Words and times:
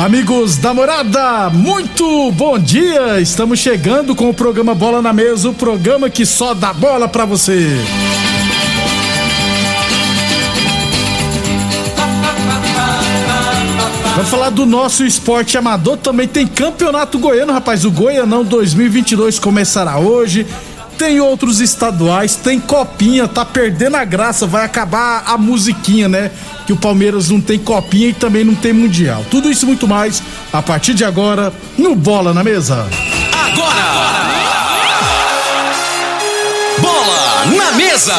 Amigos 0.00 0.56
da 0.56 0.72
morada, 0.72 1.50
muito 1.50 2.32
bom 2.32 2.58
dia! 2.58 3.20
Estamos 3.20 3.58
chegando 3.58 4.16
com 4.16 4.30
o 4.30 4.34
programa 4.34 4.74
Bola 4.74 5.02
na 5.02 5.12
Mesa 5.12 5.50
o 5.50 5.52
programa 5.52 6.08
que 6.08 6.24
só 6.24 6.54
dá 6.54 6.72
bola 6.72 7.06
pra 7.06 7.26
você. 7.26 7.68
Vamos 14.14 14.30
falar 14.30 14.48
do 14.48 14.64
nosso 14.64 15.04
esporte 15.04 15.58
amador. 15.58 15.98
Também 15.98 16.26
tem 16.26 16.46
campeonato 16.46 17.18
goiano, 17.18 17.52
rapaz. 17.52 17.84
O 17.84 17.90
Goianão 17.90 18.42
2022 18.42 19.38
começará 19.38 19.98
hoje. 19.98 20.46
Tem 21.00 21.18
outros 21.18 21.60
estaduais, 21.60 22.36
tem 22.36 22.60
copinha, 22.60 23.26
tá 23.26 23.42
perdendo 23.42 23.96
a 23.96 24.04
graça, 24.04 24.46
vai 24.46 24.66
acabar 24.66 25.22
a 25.26 25.38
musiquinha, 25.38 26.10
né? 26.10 26.30
Que 26.66 26.74
o 26.74 26.76
Palmeiras 26.76 27.30
não 27.30 27.40
tem 27.40 27.58
copinha 27.58 28.08
e 28.08 28.12
também 28.12 28.44
não 28.44 28.54
tem 28.54 28.74
mundial. 28.74 29.24
Tudo 29.30 29.50
isso 29.50 29.64
e 29.64 29.66
muito 29.66 29.88
mais 29.88 30.22
a 30.52 30.60
partir 30.60 30.92
de 30.92 31.02
agora 31.02 31.54
no 31.78 31.96
Bola 31.96 32.34
na 32.34 32.44
Mesa. 32.44 32.86
Mesa! 38.00 38.14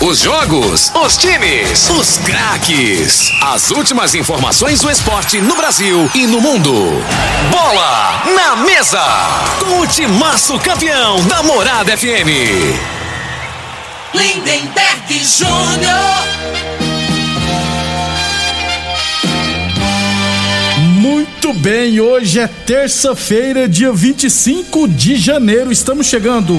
Os 0.00 0.20
jogos, 0.20 0.90
os 0.94 1.18
times, 1.18 1.90
os 1.90 2.16
craques. 2.18 3.30
As 3.42 3.70
últimas 3.70 4.14
informações 4.14 4.80
do 4.80 4.90
esporte 4.90 5.38
no 5.38 5.54
Brasil 5.54 6.10
e 6.14 6.26
no 6.26 6.40
mundo. 6.40 6.72
Bola 7.50 8.22
na 8.34 8.56
mesa! 8.56 9.04
Com 9.60 9.80
o 9.80 9.86
timaço 9.86 10.58
campeão 10.60 11.22
da 11.26 11.42
Morada 11.42 11.94
FM. 11.94 12.30
Lindenberg 14.14 15.22
Júnior. 15.22 16.16
Muito 21.00 21.52
bem, 21.52 22.00
hoje 22.00 22.40
é 22.40 22.48
terça-feira, 22.48 23.68
dia 23.68 23.92
25 23.92 24.88
de 24.88 25.16
janeiro. 25.16 25.70
Estamos 25.70 26.06
chegando. 26.06 26.56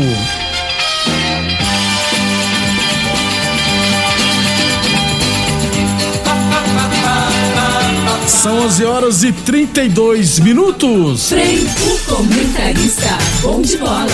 São 8.28 8.60
11 8.66 8.86
horas 8.86 9.24
e 9.24 9.32
32 9.32 10.40
minutos. 10.40 11.30
Frei, 11.30 11.66
o 11.86 11.98
comentarista. 12.16 13.18
Bom 13.42 13.62
de 13.62 13.78
bola. 13.78 14.08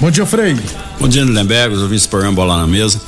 Bom 0.00 0.10
dia, 0.10 0.24
Frei. 0.26 0.56
Bom 0.98 1.08
dia, 1.08 1.22
Lindenberg, 1.22 1.74
os 1.74 1.82
ouvintes 1.82 2.06
do 2.06 2.10
programa 2.10 2.34
Bola 2.34 2.56
na 2.58 2.66
Mesa. 2.66 3.00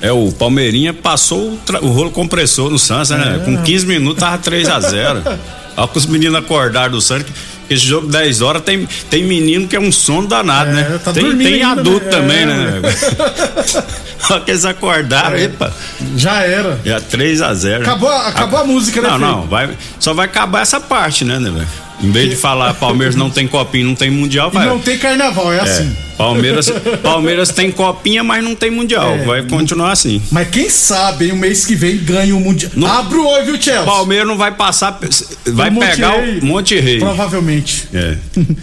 É, 0.00 0.10
o 0.12 0.30
Palmeirinha 0.32 0.92
passou 0.92 1.52
o, 1.54 1.56
tra- 1.64 1.80
o 1.80 1.88
rolo 1.88 2.10
compressor 2.10 2.70
no 2.70 2.78
Santos, 2.78 3.10
né? 3.10 3.40
É. 3.40 3.44
Com 3.44 3.62
15 3.62 3.86
minutos 3.86 4.18
tava 4.20 4.36
3 4.38 4.68
a 4.68 4.80
0 4.80 5.22
Olha 5.76 5.88
que 5.88 5.98
os 5.98 6.06
meninos 6.06 6.36
acordaram 6.38 6.90
do 6.92 7.00
Santos. 7.00 7.26
que 7.68 7.72
Esse 7.74 7.86
jogo 7.86 8.06
10 8.08 8.42
horas 8.42 8.62
tem, 8.62 8.86
tem 9.08 9.24
menino 9.24 9.66
que 9.68 9.76
é 9.76 9.80
um 9.80 9.90
sono 9.92 10.26
danado, 10.26 10.70
É, 10.70 10.74
né? 10.74 11.00
tá 11.02 11.12
tem 11.12 11.36
tem 11.38 11.62
adulto 11.62 12.04
né? 12.06 12.10
também, 12.10 12.38
É, 12.42 12.46
né? 12.46 12.80
Olha 14.30 14.40
que 14.40 14.50
eles 14.50 14.64
acordaram, 14.64 15.36
É. 15.36 15.42
epa. 15.44 15.72
Já 16.16 16.40
era. 16.42 16.78
Já 16.84 17.00
3 17.00 17.42
a 17.42 17.52
0 17.54 17.82
Acabou 17.82 18.08
a- 18.10 18.28
acabou 18.28 18.60
a 18.60 18.64
música, 18.64 19.00
né, 19.02 19.08
Não, 19.08 19.18
Felipe? 19.18 19.36
não, 19.36 19.46
vai, 19.46 19.70
só 19.98 20.14
vai 20.14 20.26
acabar 20.26 20.60
essa 20.62 20.80
parte, 20.80 21.24
né, 21.24 21.38
né, 21.38 21.50
velho? 21.50 21.68
Em 22.02 22.10
vez 22.10 22.30
de 22.30 22.36
falar 22.36 22.74
Palmeiras 22.74 23.14
não 23.14 23.30
tem 23.30 23.46
copinha, 23.46 23.84
não 23.84 23.94
tem 23.94 24.10
mundial, 24.10 24.50
E 24.50 24.54
vai. 24.54 24.66
não 24.66 24.78
tem 24.78 24.98
carnaval, 24.98 25.52
é, 25.52 25.60
assim. 25.60 25.94
Palmeiras, 26.18 26.70
Palmeiras 27.02 27.48
tem 27.50 27.70
copinha, 27.72 28.22
mas 28.22 28.44
não 28.44 28.54
tem 28.54 28.70
mundial. 28.70 29.14
É. 29.14 29.24
Vai 29.24 29.42
continuar 29.42 29.92
assim. 29.92 30.22
Mas 30.30 30.48
quem 30.50 30.68
sabe, 30.68 31.26
hein, 31.26 31.32
o 31.32 31.36
mês 31.36 31.64
que 31.66 31.74
vem 31.74 31.96
ganha 31.96 32.36
o 32.36 32.40
Mundial. 32.40 32.70
Não- 32.76 32.86
Abre 32.86 33.18
o 33.18 33.26
olho, 33.26 33.44
viu, 33.46 33.60
Chelsea? 33.60 33.82
Palmeiras 33.82 34.26
não 34.28 34.36
vai 34.36 34.52
passar, 34.54 35.00
vai 35.46 35.70
Monte 35.70 35.86
pegar 35.86 36.10
Rei. 36.20 36.38
o 36.38 36.44
Monte 36.44 36.78
Rei. 36.78 36.98
Provavelmente. 37.00 37.88
É. 37.92 38.16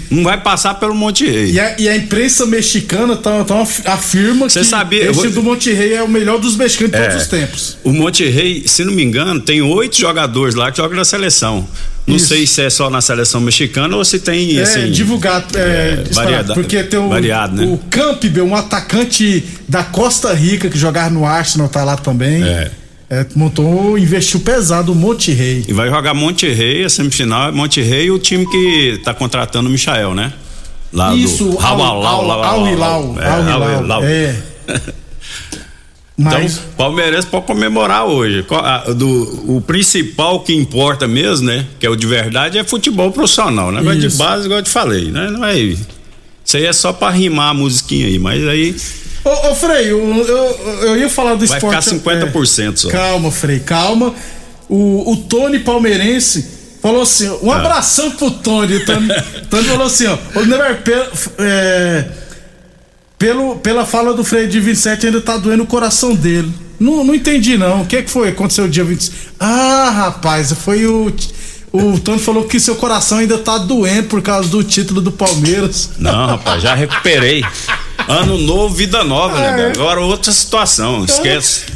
Não 0.09 0.23
vai 0.23 0.39
passar 0.39 0.75
pelo 0.75 0.93
Monte 0.95 1.25
Rei. 1.25 1.51
E 1.51 1.59
a, 1.59 1.75
e 1.79 1.89
a 1.89 1.95
imprensa 1.97 2.45
mexicana 2.45 3.17
tá, 3.17 3.43
tá 3.43 3.61
af- 3.61 3.81
afirma 3.85 4.47
Cê 4.47 4.59
que 4.59 4.65
sabia- 4.65 5.03
esse 5.09 5.13
vou- 5.13 5.29
do 5.31 5.43
Monte 5.43 5.73
Rei 5.73 5.95
é 5.95 6.03
o 6.03 6.07
melhor 6.07 6.39
dos 6.39 6.55
mexicanos 6.55 6.91
de 6.93 6.97
É. 6.97 7.07
todos 7.07 7.23
os 7.23 7.27
tempos. 7.27 7.77
O 7.83 7.91
Monte 7.91 8.25
Rei, 8.29 8.63
se 8.67 8.85
não 8.85 8.93
me 8.93 9.03
engano, 9.03 9.39
tem 9.39 9.61
oito 9.61 9.97
jogadores 9.99 10.55
lá 10.55 10.71
que 10.71 10.77
jogam 10.77 10.95
na 10.97 11.03
seleção. 11.05 11.67
Não 12.09 12.15
Isso. 12.17 12.27
sei 12.27 12.47
se 12.47 12.61
é 12.63 12.69
só 12.69 12.89
na 12.89 13.01
seleção 13.01 13.39
mexicana 13.39 13.95
ou 13.95 14.03
se 14.03 14.19
tem 14.19 14.57
É, 14.57 14.63
assim. 14.63 14.89
divulgado, 14.91 15.57
é, 15.57 15.97
disparado, 15.97 16.13
variada- 16.13 16.53
porque 16.55 16.83
tem 16.83 16.99
o, 16.99 17.07
variado, 17.09 17.55
né? 17.55 17.65
o 17.71 17.77
Campbell, 17.89 18.45
um 18.45 18.55
atacante 18.55 19.43
da 19.67 19.83
Costa 19.83 20.33
Rica 20.33 20.69
que 20.69 20.77
jogava 20.77 21.09
no 21.11 21.25
Arsenal, 21.25 21.69
tá 21.69 21.83
lá 21.83 21.95
também. 21.95 22.43
É. 22.43 22.71
É, 23.11 23.25
montou, 23.35 23.97
investiu 23.97 24.39
pesado 24.39 24.91
o 24.91 24.95
Monte 24.95 25.31
Rei. 25.31 25.65
E 25.67 25.73
vai 25.73 25.89
jogar 25.89 26.13
Monte 26.13 26.47
Rei, 26.51 26.83
a 26.83 26.89
semifinal 26.89 27.49
é 27.49 27.51
Monte 27.51 27.81
Rei 27.81 28.05
e 28.05 28.11
o 28.11 28.19
time 28.19 28.45
que 28.47 29.01
tá 29.03 29.13
contratando 29.15 29.67
o 29.67 29.71
Michael, 29.71 30.13
né? 30.13 30.31
Lá 30.93 31.13
Isso, 31.15 31.45
do 31.49 31.59
Al 31.59 31.81
Al 31.81 31.99
Hilal, 32.01 32.31
Al- 32.31 33.23
Al 33.23 33.83
Hilal. 33.83 34.03
É, 34.03 34.35
É. 36.19 36.21
Então, 36.21 36.41
Mas 36.41 36.57
Palmeiras 36.75 37.23
pode 37.25 37.45
comemorar 37.45 38.05
hoje. 38.05 38.45
Do- 38.95 39.55
o 39.55 39.61
principal 39.61 40.41
que 40.41 40.53
importa 40.53 41.07
mesmo, 41.07 41.47
né? 41.47 41.65
Que 41.79 41.85
é 41.85 41.89
o 41.89 41.95
de 41.95 42.05
verdade, 42.05 42.57
é 42.57 42.63
futebol 42.63 43.09
profissional, 43.11 43.71
né? 43.71 43.81
Vai 43.81 43.95
de 43.97 44.09
base, 44.09 44.45
igual 44.45 44.59
eu 44.59 44.63
te 44.63 44.69
falei, 44.69 45.11
né? 45.11 45.29
Não 45.31 45.45
é. 45.45 45.57
Isso 45.57 46.57
aí 46.57 46.65
é 46.65 46.73
só 46.73 46.91
pra 46.91 47.09
rimar 47.09 47.49
a 47.51 47.53
musiquinha 47.53 48.07
aí, 48.07 48.19
mas 48.19 48.45
aí 48.47 48.75
Ô, 49.23 49.49
ô 49.51 49.55
Frei, 49.55 49.91
eu, 49.91 49.99
eu, 49.99 50.79
eu 50.87 50.97
ia 50.97 51.09
falar 51.09 51.35
do 51.35 51.45
vai 51.45 51.57
esporte. 51.57 51.89
ficar 51.89 52.25
50% 52.31 52.77
só. 52.77 52.89
Calma, 52.89 53.31
Frei, 53.31 53.59
calma. 53.59 54.13
O, 54.67 55.11
o 55.13 55.17
Tony 55.17 55.59
Palmeirense 55.59 56.45
falou 56.81 57.01
assim: 57.03 57.27
Ah. 57.27 57.37
um 57.43 57.51
abração 57.51 58.11
pro 58.11 58.31
Tony. 58.31 58.75
O 58.77 58.85
Tony, 58.85 59.07
Tony 59.49 59.63
falou 59.67 59.87
assim: 59.87 60.05
ó, 60.07 60.17
o 60.35 60.45
Never, 60.45 60.79
é, 61.37 62.05
pelo, 63.19 63.57
pela 63.57 63.85
fala 63.85 64.13
do 64.13 64.23
Frei 64.23 64.47
de 64.47 64.59
27 64.59 65.07
ainda 65.07 65.21
tá 65.21 65.37
doendo 65.37 65.63
o 65.63 65.67
coração 65.67 66.15
dele. 66.15 66.51
Não, 66.79 67.03
não 67.03 67.13
entendi, 67.13 67.57
não. 67.57 67.81
O 67.81 67.85
que, 67.85 68.01
que 68.01 68.09
foi? 68.09 68.29
Aconteceu 68.29 68.67
dia 68.67 68.85
27. 68.85 69.15
Ah, 69.39 69.91
rapaz, 69.93 70.51
foi 70.53 70.85
o. 70.87 71.13
O 71.71 71.99
Tony 71.99 72.17
falou 72.17 72.45
que 72.45 72.59
seu 72.59 72.75
coração 72.75 73.19
ainda 73.19 73.37
tá 73.37 73.59
doendo 73.59 74.07
por 74.07 74.23
causa 74.23 74.49
do 74.49 74.63
título 74.63 75.01
do 75.01 75.11
Palmeiras. 75.11 75.91
Não, 75.99 76.25
rapaz, 76.25 76.63
já 76.63 76.73
recuperei. 76.73 77.43
Ano 78.07 78.39
novo, 78.39 78.73
vida 78.73 79.03
nova, 79.03 79.37
Ah, 79.37 79.39
né? 79.41 79.47
é? 79.51 79.55
velho? 79.67 79.81
Agora 79.81 79.99
outra 80.01 80.31
situação, 80.31 81.05
esquece. 81.05 81.65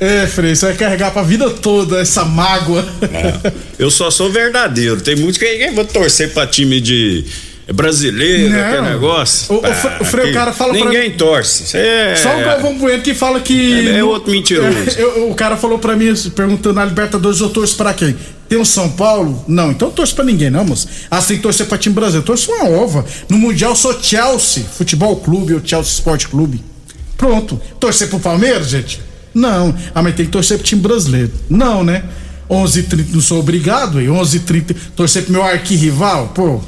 É, 0.00 0.22
é 0.22 0.26
Frei, 0.26 0.56
você 0.56 0.66
vai 0.66 0.74
carregar 0.74 1.10
pra 1.10 1.22
vida 1.22 1.50
toda 1.50 2.00
essa 2.00 2.24
mágoa. 2.24 2.82
É. 3.02 3.52
Eu 3.78 3.90
só 3.90 4.10
sou 4.10 4.32
verdadeiro. 4.32 5.00
Tem 5.02 5.14
muitos 5.16 5.36
que 5.36 5.58
que 5.58 5.70
vou 5.72 5.84
torcer 5.84 6.32
pra 6.32 6.46
time 6.46 6.80
de 6.80 7.26
brasileiro, 7.72 8.50
Não. 8.50 8.60
aquele 8.60 8.82
negócio. 8.90 9.54
O- 9.54 9.60
Pá, 9.60 9.98
o 10.00 10.04
Frei, 10.04 10.30
o 10.30 10.34
cara 10.34 10.52
fala 10.52 10.74
pra 10.74 10.84
Ninguém 10.84 11.10
torce. 11.12 11.76
É... 11.76 12.14
Só 12.16 12.36
o 12.38 12.44
Galvão 12.44 12.76
Bueno 12.78 13.02
que 13.02 13.14
fala 13.14 13.40
que. 13.40 13.88
É, 13.88 13.98
é 13.98 14.04
outro 14.04 14.30
mentiroso. 14.30 14.68
É, 14.96 15.02
eu- 15.02 15.30
o 15.30 15.34
cara 15.34 15.56
falou 15.56 15.78
pra 15.78 15.96
mim, 15.96 16.12
perguntando 16.34 16.74
na 16.74 16.84
Libertadores, 16.84 17.40
eu 17.40 17.48
torço 17.48 17.76
pra 17.76 17.94
quem? 17.94 18.14
Tem 18.48 18.58
o 18.60 18.64
São 18.64 18.90
Paulo? 18.90 19.42
Não, 19.48 19.70
então 19.70 19.88
não 19.88 19.94
torço 19.94 20.14
pra 20.14 20.24
ninguém, 20.24 20.50
não, 20.50 20.64
moço. 20.64 20.86
Ah, 21.10 21.22
que 21.22 21.38
torcer 21.38 21.66
pra 21.66 21.78
time 21.78 21.94
brasileiro. 21.94 22.26
Torço 22.26 22.52
uma 22.52 22.68
ova. 22.68 23.04
No 23.28 23.38
Mundial 23.38 23.70
eu 23.72 23.76
sou 23.76 23.98
Chelsea 24.00 24.62
Futebol 24.64 25.16
Clube 25.16 25.54
ou 25.54 25.60
Chelsea 25.64 25.92
Sport 25.94 26.26
Clube. 26.26 26.62
Pronto. 27.16 27.60
Torcer 27.80 28.08
pro 28.08 28.20
Palmeiras, 28.20 28.68
gente? 28.68 29.00
Não. 29.32 29.74
Ah, 29.94 30.02
mas 30.02 30.14
tem 30.14 30.26
que 30.26 30.30
torcer 30.30 30.58
pro 30.58 30.66
time 30.66 30.82
brasileiro. 30.82 31.30
Não, 31.48 31.82
né? 31.82 32.04
11h30, 32.50 33.06
não 33.14 33.20
sou 33.22 33.38
obrigado, 33.40 33.98
hein? 34.00 34.08
11h30, 34.08 34.76
torcer 34.94 35.22
pro 35.22 35.32
meu 35.32 35.42
arquirrival, 35.42 36.28
pô. 36.34 36.60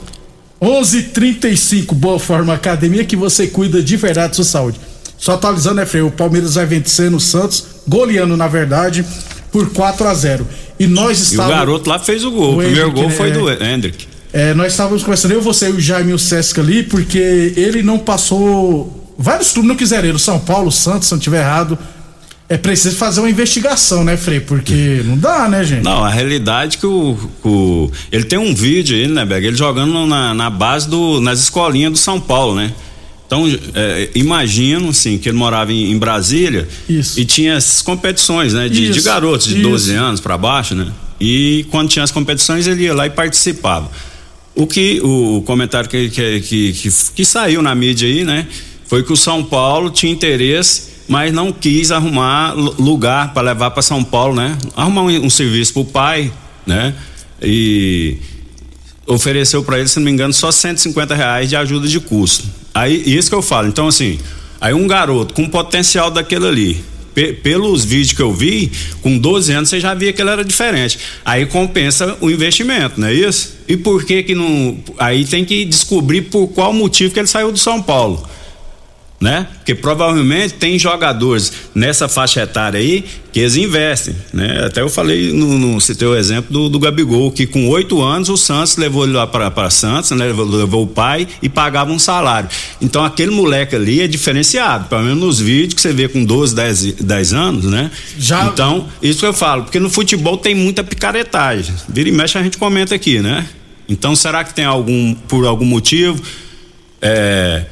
11:35 0.61 1.95
Boa 1.95 2.19
Forma 2.19 2.55
Academia 2.55 3.05
que 3.05 3.17
você 3.17 3.47
cuida 3.47 3.83
de 3.83 3.97
verdade 3.97 4.29
da 4.29 4.35
sua 4.35 4.45
saúde. 4.45 4.81
Só 5.19 5.33
atualizando, 5.33 5.77
né, 5.77 5.87
Freio? 5.87 6.09
O 6.09 6.11
Palmeiras 6.11 6.55
vai 6.55 6.67
vencendo 6.67 7.17
o 7.17 7.21
Santos, 7.21 7.65
goleando 7.89 8.37
na 8.37 8.47
verdade, 8.49 9.05
por 9.51 9.71
4 9.73 10.07
a 10.09 10.15
0 10.15 10.47
E 10.79 10.87
nós 10.87 11.19
E 11.19 11.21
o 11.21 11.25
estávamos. 11.25 11.57
garoto 11.57 11.89
lá 11.89 11.99
fez 11.99 12.25
o 12.25 12.31
gol. 12.31 12.51
O 12.51 12.55
O 12.57 12.59
primeiro 12.59 12.89
Hendrick, 12.89 13.01
gol 13.01 13.11
foi 13.11 13.29
é. 13.31 13.33
do 13.33 13.51
Hendrick. 13.65 14.07
É, 14.33 14.53
nós 14.53 14.73
estávamos 14.73 15.03
conversando, 15.03 15.33
eu, 15.33 15.41
você 15.41 15.69
e 15.69 15.73
o 15.73 15.81
Jaime 15.81 16.13
o 16.13 16.19
Sesc 16.19 16.61
ali, 16.61 16.83
porque 16.83 17.55
ele 17.57 17.83
não 17.83 17.99
passou. 17.99 19.15
Vários 19.19 19.53
clubes 19.53 19.69
não 19.69 19.77
quiseram 19.77 20.07
ele, 20.09 20.19
São 20.19 20.39
Paulo, 20.39 20.71
Santos, 20.71 21.09
se 21.09 21.15
não 21.15 21.19
tiver 21.19 21.41
errado. 21.41 21.79
É 22.49 22.57
preciso 22.57 22.97
fazer 22.97 23.21
uma 23.21 23.29
investigação, 23.31 24.05
né, 24.05 24.17
Frei? 24.17 24.39
Porque 24.39 25.03
não 25.05 25.19
dá, 25.19 25.49
né, 25.49 25.65
gente? 25.65 25.83
Não, 25.83 26.05
a 26.05 26.09
realidade 26.09 26.77
é 26.77 26.81
que 26.81 26.87
o, 26.87 27.19
o- 27.45 27.91
ele 28.13 28.23
tem 28.25 28.39
um 28.39 28.55
vídeo 28.55 28.97
aí, 28.97 29.09
né, 29.09 29.25
Beg? 29.25 29.47
Ele 29.49 29.57
jogando 29.57 30.07
na, 30.07 30.33
na 30.33 30.49
base 30.49 30.89
do 30.89 31.21
nas 31.21 31.41
escolinhas 31.41 31.91
do 31.93 31.99
São 31.99 32.21
Paulo, 32.21 32.55
né? 32.55 32.73
Então, 33.27 33.45
é, 33.75 34.11
imagino, 34.15 34.91
assim, 34.91 35.19
que 35.19 35.29
ele 35.29 35.37
morava 35.37 35.73
em, 35.73 35.91
em 35.91 35.99
Brasília 35.99 36.69
Isso. 36.89 37.19
e 37.19 37.25
tinha 37.25 37.55
essas 37.55 37.83
competições, 37.83 38.53
né? 38.55 38.69
De, 38.69 38.93
de 38.93 39.01
garotos 39.01 39.47
de 39.49 39.55
isso. 39.55 39.63
12 39.69 39.95
anos 39.95 40.21
pra 40.21 40.39
baixo, 40.39 40.77
né? 40.77 40.87
E 41.21 41.67
quando 41.73 41.89
tinha 41.89 42.05
as 42.05 42.13
competições, 42.13 42.69
ele 42.69 42.85
ia 42.85 42.95
lá 42.95 43.07
e 43.07 43.11
participava. 43.11 43.91
O 44.55 44.65
que 44.69 45.01
o 45.03 45.43
comentário 45.45 45.91
que, 45.91 46.09
que, 46.11 46.41
que, 46.43 46.73
que, 46.75 46.89
que 47.17 47.25
saiu 47.25 47.61
na 47.61 47.75
mídia 47.75 48.09
aí, 48.09 48.23
né? 48.23 48.47
Foi 48.87 49.03
que 49.03 49.13
o 49.13 49.17
São 49.17 49.43
Paulo 49.43 49.91
tinha 49.91 50.13
interesse, 50.13 50.91
mas 51.09 51.33
não 51.33 51.53
quis 51.53 51.91
arrumar 51.91 52.53
lu- 52.53 52.75
lugar 52.79 53.33
para 53.33 53.43
levar 53.43 53.71
para 53.71 53.83
São 53.83 54.03
Paulo, 54.03 54.35
né? 54.35 54.57
Arrumar 54.77 55.03
um, 55.03 55.27
um 55.27 55.31
serviço 55.31 55.73
pro 55.73 55.85
pai, 55.85 56.33
né? 56.67 56.95
E 57.43 58.17
ofereceu 59.07 59.63
para 59.63 59.79
ele, 59.79 59.89
se 59.89 59.99
não 59.99 60.05
me 60.05 60.11
engano, 60.11 60.33
só 60.33 60.51
150 60.51 61.15
reais 61.15 61.49
de 61.49 61.57
ajuda 61.57 61.87
de 61.87 62.01
custo. 62.01 62.45
Aí, 62.75 63.03
isso 63.07 63.29
que 63.29 63.35
eu 63.35 63.43
falo. 63.43 63.69
Então, 63.69 63.87
assim, 63.89 64.19
aí 64.61 64.75
um 64.75 64.87
garoto 64.87 65.33
com 65.35 65.49
potencial 65.49 66.11
daquele 66.11 66.47
ali, 66.47 66.85
pe- 67.15 67.33
pelos 67.35 67.85
vídeos 67.85 68.13
que 68.13 68.21
eu 68.23 68.33
vi, 68.33 68.71
com 69.03 69.17
12 69.17 69.53
anos 69.53 69.69
você 69.69 69.79
já 69.81 69.95
via 69.95 70.13
que 70.13 70.21
ele 70.21 70.31
era 70.31 70.45
diferente. 70.45 70.99
Aí 71.25 71.47
compensa 71.47 72.17
o 72.21 72.31
investimento, 72.31 73.01
não 73.01 73.09
é 73.09 73.15
isso? 73.15 73.55
E 73.69 73.77
por 73.77 74.05
que 74.05 74.23
que 74.25 74.35
não. 74.35 74.77
Aí 74.99 75.25
tem 75.25 75.45
que 75.45 75.65
descobrir 75.65 76.23
por 76.23 76.49
qual 76.49 76.73
motivo 76.73 77.15
que 77.15 77.21
ele 77.21 77.27
saiu 77.29 77.53
do 77.53 77.59
São 77.59 77.81
Paulo 77.83 78.29
né? 79.19 79.47
Porque 79.57 79.75
provavelmente 79.75 80.55
tem 80.55 80.79
jogadores 80.79 81.51
nessa 81.75 82.07
faixa 82.07 82.43
etária 82.43 82.79
aí 82.79 83.03
que 83.33 83.41
eles 83.41 83.57
investem, 83.57 84.15
né? 84.33 84.63
Até 84.67 84.83
eu 84.83 84.91
falei 84.91 85.33
no, 85.33 85.59
no 85.59 85.81
citei 85.81 86.07
o 86.07 86.15
exemplo 86.15 86.53
do, 86.53 86.69
do 86.69 86.79
Gabigol 86.79 87.31
que 87.33 87.47
com 87.47 87.67
oito 87.69 88.03
anos 88.03 88.29
o 88.29 88.37
Santos 88.37 88.77
levou 88.77 89.05
ele 89.05 89.15
lá 89.15 89.27
para 89.27 89.71
Santos, 89.71 90.11
né? 90.11 90.27
levou, 90.27 90.45
levou 90.45 90.83
o 90.85 90.87
pai 90.87 91.27
e 91.41 91.49
pagava 91.49 91.91
um 91.91 91.99
salário. 91.99 92.49
Então 92.81 93.03
aquele 93.05 93.31
moleque 93.31 93.75
ali 93.75 94.03
é 94.03 94.07
diferenciado, 94.07 94.87
pelo 94.89 95.03
menos 95.03 95.19
nos 95.19 95.41
vídeos 95.41 95.73
que 95.75 95.81
você 95.81 95.93
vê 95.95 96.09
com 96.09 96.23
12, 96.23 96.55
10, 96.55 96.83
10 97.01 97.33
anos, 97.33 97.65
né? 97.65 97.91
Já- 98.19 98.47
Então 98.47 98.87
isso 99.03 99.21
que 99.21 99.27
eu 99.27 99.33
falo, 99.33 99.63
porque 99.65 99.81
no 99.81 99.89
futebol 99.89 100.37
tem 100.37 100.55
muita 100.55 100.85
picaretagem. 100.85 101.75
Vira 101.89 102.09
e 102.09 102.13
mexe 102.13 102.37
a 102.37 102.43
gente 102.43 102.59
comenta 102.59 102.95
aqui, 102.95 103.21
né? 103.21 103.47
Então 103.89 104.15
será 104.15 104.45
que 104.45 104.53
tem 104.53 104.65
algum 104.67 105.15
por 105.15 105.47
algum 105.47 105.65
motivo 105.65 106.21
é, 107.01 107.65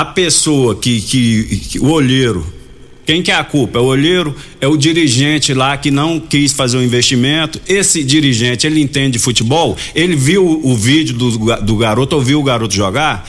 a 0.00 0.04
pessoa 0.04 0.74
que, 0.76 1.00
que, 1.00 1.44
que- 1.70 1.78
o 1.78 1.90
olheiro, 1.90 2.46
quem 3.06 3.22
que 3.22 3.30
é 3.30 3.34
a 3.34 3.44
culpa? 3.44 3.78
É 3.78 3.82
o 3.82 3.84
olheiro? 3.84 4.34
É 4.60 4.66
o 4.66 4.76
dirigente 4.76 5.52
lá 5.52 5.76
que 5.76 5.90
não 5.90 6.18
quis 6.18 6.52
fazer 6.52 6.78
o 6.78 6.82
investimento? 6.82 7.60
Esse 7.68 8.02
dirigente, 8.02 8.66
ele 8.66 8.80
entende 8.80 9.12
de 9.12 9.18
futebol? 9.18 9.76
Ele 9.94 10.16
viu 10.16 10.60
o 10.64 10.74
vídeo 10.74 11.14
do, 11.14 11.56
do 11.60 11.76
garoto, 11.76 12.16
ouviu 12.16 12.40
o 12.40 12.42
garoto 12.42 12.74
jogar? 12.74 13.28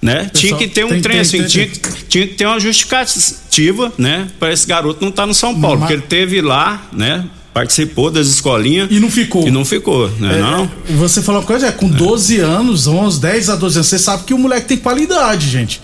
Né? 0.00 0.30
tinha 0.32 0.52
Pessoal, 0.54 0.58
que 0.60 0.68
ter 0.68 0.84
um 0.84 0.88
tem- 0.90 1.00
trem 1.00 1.12
tem- 1.14 1.20
assim, 1.20 1.38
tem- 1.38 1.46
tinha, 1.48 1.68
tinha 2.08 2.26
que 2.28 2.34
ter 2.34 2.46
uma 2.46 2.60
justificativa, 2.60 3.92
né? 3.98 4.28
Para 4.38 4.52
esse 4.52 4.66
garoto 4.66 5.00
não 5.02 5.08
estar 5.08 5.26
no 5.26 5.34
São 5.34 5.58
Paulo, 5.58 5.80
Mas- 5.80 5.88
porque 5.88 5.94
ele 5.94 6.02
teve 6.02 6.40
lá, 6.40 6.86
né? 6.92 7.24
Participou 7.56 8.10
das 8.10 8.26
escolinhas 8.26 8.88
E 8.90 9.00
não 9.00 9.10
ficou. 9.10 9.48
e 9.48 9.50
não 9.50 9.64
ficou, 9.64 10.10
né? 10.20 10.36
É, 10.38 10.40
não? 10.42 10.70
Você 10.98 11.22
falou 11.22 11.40
uma 11.40 11.46
coisa, 11.46 11.66
é, 11.68 11.72
com 11.72 11.88
12 11.88 12.38
anos, 12.38 12.86
11, 12.86 13.18
10 13.18 13.48
a 13.48 13.56
12 13.56 13.76
anos, 13.78 13.86
você 13.88 13.98
sabe 13.98 14.24
que 14.24 14.34
o 14.34 14.38
moleque 14.38 14.68
tem 14.68 14.76
qualidade, 14.76 15.48
gente. 15.48 15.80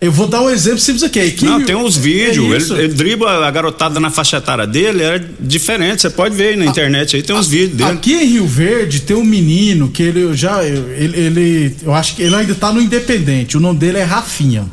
Eu 0.00 0.12
vou 0.12 0.26
dar 0.28 0.42
um 0.42 0.50
exemplo 0.50 0.78
simples 0.78 1.02
aqui. 1.02 1.18
a 1.18 1.24
equipe- 1.24 1.46
Não, 1.46 1.64
tem 1.64 1.74
uns 1.74 1.96
vídeos, 1.96 2.70
É 2.70 2.74
ele, 2.74 2.84
ele 2.84 2.94
dribla 2.94 3.44
a 3.46 3.50
garotada 3.50 3.98
na 3.98 4.10
faixa 4.10 4.36
etária 4.36 4.66
dele, 4.66 5.02
é 5.02 5.20
diferente, 5.40 6.02
você 6.02 6.10
pode 6.10 6.36
ver 6.36 6.48
aí 6.50 6.56
na 6.56 6.66
internet 6.66 7.16
aí, 7.16 7.22
tem 7.22 7.34
uns 7.34 7.48
vídeos 7.48 7.78
dele. 7.78 7.90
Aqui 7.90 8.12
em 8.12 8.24
Rio 8.26 8.46
Verde 8.46 9.00
tem 9.00 9.16
um 9.16 9.24
menino 9.24 9.88
que 9.88 10.02
ele 10.04 10.20
eu 10.20 10.32
já. 10.34 10.62
Ele, 10.64 11.18
ele- 11.18 11.76
eu 11.82 11.92
acho 11.94 12.14
que 12.14 12.22
ele 12.22 12.34
ainda 12.36 12.54
tá 12.54 12.70
no 12.72 12.80
Independente. 12.80 13.56
O 13.56 13.60
nome 13.60 13.78
dele 13.80 13.98
é 13.98 14.04
Rafinha. 14.04 14.66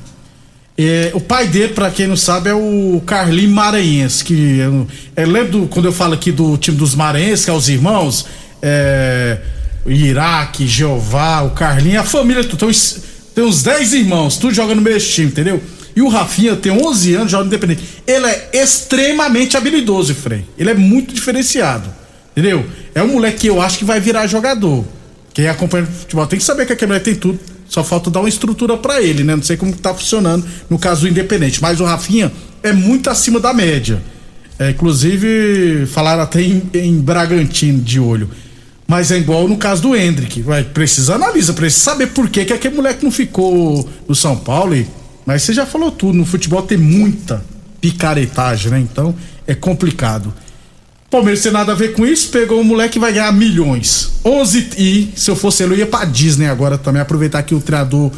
É, 0.78 1.12
o 1.14 1.20
pai 1.22 1.48
dele, 1.48 1.74
pra 1.74 1.92
quem 1.92 2.08
não 2.08 2.16
sabe, 2.18 2.50
é 2.50 2.54
o 2.54 3.02
Carlinho 3.06 3.52
Maranhense. 3.52 4.24
Que 4.24 4.58
eu, 4.60 4.88
eu 5.16 5.28
lembro 5.30 5.52
do- 5.62 5.68
quando 5.68 5.86
eu 5.86 5.94
falo 5.94 6.14
aqui 6.14 6.32
do 6.32 6.58
time 6.58 6.76
dos 6.78 6.96
Maranhenses, 6.96 7.46
que 7.46 7.52
é 7.52 7.54
os 7.54 7.70
irmãos, 7.70 8.26
é, 8.62 9.38
Iraque, 9.86 10.66
Jeová, 10.68 11.42
o 11.42 11.52
Carlinho, 11.52 12.00
a 12.00 12.04
família, 12.04 12.44
tu- 12.44 12.58
tem 12.58 12.68
uns, 12.70 12.98
tem 13.36 13.44
uns 13.44 13.62
10 13.62 13.94
irmãos, 13.94 14.38
tudo 14.38 14.54
joga 14.54 14.74
no 14.74 14.82
mesmo 14.82 15.10
time, 15.10 15.28
entendeu? 15.28 15.62
E 15.96 16.02
o 16.02 16.08
Rafinha 16.08 16.56
tem 16.56 16.72
11 16.72 17.14
anos, 17.14 17.32
joga 17.32 17.46
Independente. 17.46 17.84
Ele 18.08 18.26
é 18.26 18.50
extremamente 18.54 19.56
habilidoso, 19.56 20.16
Frei. 20.16 20.44
Ele 20.58 20.72
é 20.72 20.74
muito 20.74 21.14
diferenciado. 21.14 21.88
Entendeu? 22.36 22.66
É 22.96 23.04
um 23.04 23.10
moleque 23.10 23.42
que 23.42 23.48
eu 23.48 23.62
acho 23.62 23.78
que 23.78 23.86
vai 23.86 24.00
virar 24.00 24.26
jogador. 24.26 24.84
Quem 25.36 25.48
acompanha 25.48 25.84
o 25.84 25.88
futebol 25.88 26.26
tem 26.26 26.40
que 26.40 26.46
saber 26.46 26.66
que 26.66 26.74
aquele 26.74 26.88
moleque 26.88 27.06
tem 27.06 27.16
tudo. 27.16 27.40
Só 27.74 27.84
falta 27.84 28.12
dar 28.12 28.20
uma 28.20 28.30
estrutura 28.30 28.78
pra 28.78 29.02
ele, 29.02 29.24
né? 29.24 29.36
Não 29.36 29.42
sei 29.42 29.58
como 29.58 29.74
tá 29.76 29.96
funcionando 29.96 30.46
no 30.70 30.78
caso 30.78 31.02
do 31.02 31.08
Independente. 31.08 31.60
Mas 31.60 31.80
o 31.80 31.84
Rafinha 31.84 32.32
é 32.62 32.72
muito 32.72 33.10
acima 33.10 33.40
da 33.40 33.52
média. 33.52 34.00
É, 34.60 34.70
inclusive, 34.70 35.88
falaram 35.88 36.22
até 36.22 36.40
em, 36.40 36.62
em 36.76 37.00
Bragantino 37.00 37.82
de 37.82 38.00
olho. 38.00 38.30
Mas 38.88 39.10
é 39.10 39.18
igual 39.18 39.48
no 39.48 39.58
caso 39.58 39.82
do 39.82 39.96
Hendrick. 39.96 40.44
Vai, 40.44 40.64
precisa 40.64 41.16
analisar, 41.16 41.54
precisa 41.54 41.84
saber 41.84 42.08
por 42.10 42.30
que, 42.30 42.46
que 42.46 42.54
aquele 42.54 42.76
moleque 42.76 43.04
não 43.04 43.12
ficou 43.12 43.90
no 44.08 44.14
São 44.14 44.38
Paulo. 44.38 44.76
E, 44.76 44.86
mas 45.26 45.42
você 45.42 45.52
já 45.52 45.66
falou 45.66 45.90
tudo. 45.90 46.14
No 46.16 46.28
futebol 46.28 46.62
tem 46.62 46.78
muita 46.78 47.44
picaretagem, 47.82 48.70
né? 48.70 48.80
Então 48.82 49.16
é 49.48 49.56
complicado. 49.56 50.32
Palmeiras 51.14 51.44
tem 51.44 51.52
nada 51.52 51.74
a 51.74 51.76
ver 51.76 51.94
com 51.94 52.04
isso, 52.08 52.30
pegou 52.30 52.60
um 52.60 52.64
moleque 52.64 52.94
que 52.94 53.00
vai 53.00 53.14
ganhar 53.14 53.32
milhões. 53.32 54.14
11 54.26 54.70
e 54.80 55.10
se 55.16 55.30
eu 55.30 55.36
fosse 55.36 55.62
ele, 55.62 55.76
eu 55.76 55.78
ia 55.78 55.86
pra 55.86 56.06
Disney 56.06 56.48
agora 56.48 56.76
também, 56.76 57.00
aproveitar 57.00 57.44
que 57.44 57.54
o 57.54 57.60
treinador 57.62 58.10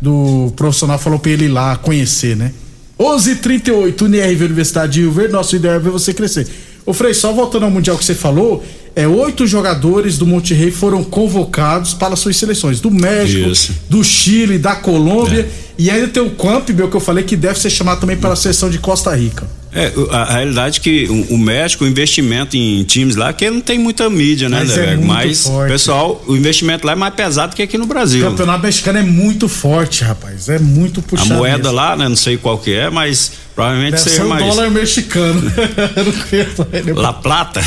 do 0.00 0.52
profissional 0.54 0.96
falou 0.96 1.18
pra 1.18 1.32
ele 1.32 1.46
ir 1.46 1.48
lá 1.48 1.74
conhecer, 1.74 2.36
né? 2.36 2.52
11:38 2.96 4.02
UNIRV 4.02 4.44
Universidade 4.44 4.92
de 4.92 5.00
Rio 5.00 5.10
Verde, 5.10 5.32
nosso 5.32 5.56
ideal 5.56 5.74
é 5.74 5.78
ver 5.80 5.90
você 5.90 6.14
crescer. 6.14 6.46
Ô 6.86 6.92
Frei, 6.92 7.12
só 7.12 7.32
voltando 7.32 7.64
ao 7.64 7.72
Mundial 7.72 7.98
que 7.98 8.04
você 8.04 8.14
falou, 8.14 8.62
é 8.94 9.08
oito 9.08 9.48
jogadores 9.48 10.16
do 10.16 10.24
Monte 10.24 10.54
Rei 10.54 10.70
foram 10.70 11.02
convocados 11.02 11.92
para 11.92 12.14
suas 12.14 12.36
seleções, 12.36 12.80
do 12.80 12.88
México, 12.88 13.50
Isso. 13.50 13.72
do 13.90 14.04
Chile, 14.04 14.58
da 14.58 14.76
Colômbia, 14.76 15.48
e 15.76 15.90
ainda 15.90 16.06
tem 16.06 16.22
o 16.22 16.30
Campbell 16.30 16.88
que 16.88 16.96
eu 16.96 17.00
falei 17.00 17.24
que 17.24 17.36
deve 17.36 17.58
ser 17.58 17.70
chamado 17.70 17.98
também 17.98 18.16
para 18.16 18.34
a 18.34 18.36
seleção 18.36 18.70
de 18.70 18.78
Costa 18.78 19.12
Rica. 19.12 19.44
É, 19.74 19.92
a, 20.10 20.16
a 20.22 20.32
realidade 20.36 20.78
é 20.78 20.82
que 20.82 21.06
o, 21.06 21.34
o 21.34 21.38
México, 21.38 21.84
o 21.84 21.86
investimento 21.88 22.56
em 22.56 22.84
times 22.84 23.16
lá, 23.16 23.32
que 23.32 23.50
não 23.50 23.60
tem 23.60 23.78
muita 23.78 24.08
mídia, 24.08 24.48
né, 24.48 24.60
Mas 24.60 24.78
é 24.78 24.96
Mas, 24.96 25.42
forte. 25.42 25.72
pessoal, 25.72 26.22
o 26.28 26.36
investimento 26.36 26.86
lá 26.86 26.92
é 26.92 26.94
mais 26.94 27.12
pesado 27.14 27.56
que 27.56 27.62
aqui 27.62 27.76
no 27.76 27.86
Brasil. 27.86 28.24
O 28.26 28.30
campeonato 28.30 28.62
mexicano 28.62 28.98
é 28.98 29.02
muito 29.02 29.48
forte, 29.48 30.04
rapaz. 30.04 30.48
É 30.48 30.58
muito 30.60 31.00
A 31.00 31.02
puxado. 31.02 31.34
moeda 31.34 31.58
mesmo. 31.64 31.72
lá, 31.72 31.96
né, 31.96 32.08
não 32.08 32.14
sei 32.16 32.36
qual 32.36 32.56
que 32.58 32.72
é, 32.72 32.88
mas 32.88 33.32
provavelmente 33.54 33.92
Deve 33.92 34.02
seja 34.04 34.16
ser 34.16 34.22
o 34.22 34.28
mais. 34.28 34.44
dólar 34.46 34.70
mexicano. 34.70 35.42
La 36.94 37.12
Plata. 37.12 37.60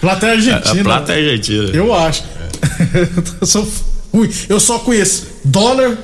Plata 0.00 0.26
é 0.26 0.30
A, 0.30 0.32
argentina. 0.32 0.80
a 0.80 0.84
Plata 0.84 1.12
é 1.12 1.16
argentina. 1.16 1.70
Eu 1.72 1.94
acho. 1.94 2.22
eu, 3.40 3.46
sou 3.46 3.66
ruim. 4.12 4.30
eu 4.48 4.60
só 4.60 4.78
conheço 4.78 5.26
dólar, 5.44 5.96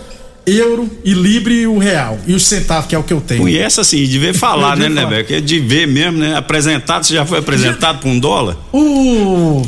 euro 0.47 0.89
e 1.05 1.13
libre 1.13 1.63
e 1.63 1.67
o 1.67 1.79
real. 1.79 2.19
E 2.27 2.35
o 2.35 2.41
centavo, 2.41 2.87
que 2.87 2.95
é 2.95 2.99
o 2.99 3.03
que 3.03 3.13
eu 3.13 3.21
tenho. 3.21 3.43
Conhece 3.43 3.81
assim, 3.81 4.05
de 4.05 4.19
ver 4.19 4.35
falar, 4.35 4.77
né. 4.77 4.89
Neberg? 4.89 5.35
É 5.35 5.41
de 5.41 5.59
ver 5.59 5.87
mesmo, 5.87 6.19
né? 6.19 6.37
Apresentado, 6.37 7.05
você 7.05 7.15
já 7.15 7.27
foi 7.27 7.39
apresentado 7.39 7.99
por 7.99 8.09
um 8.09 8.19
dólar? 8.19 8.57
Uh, 8.73 9.63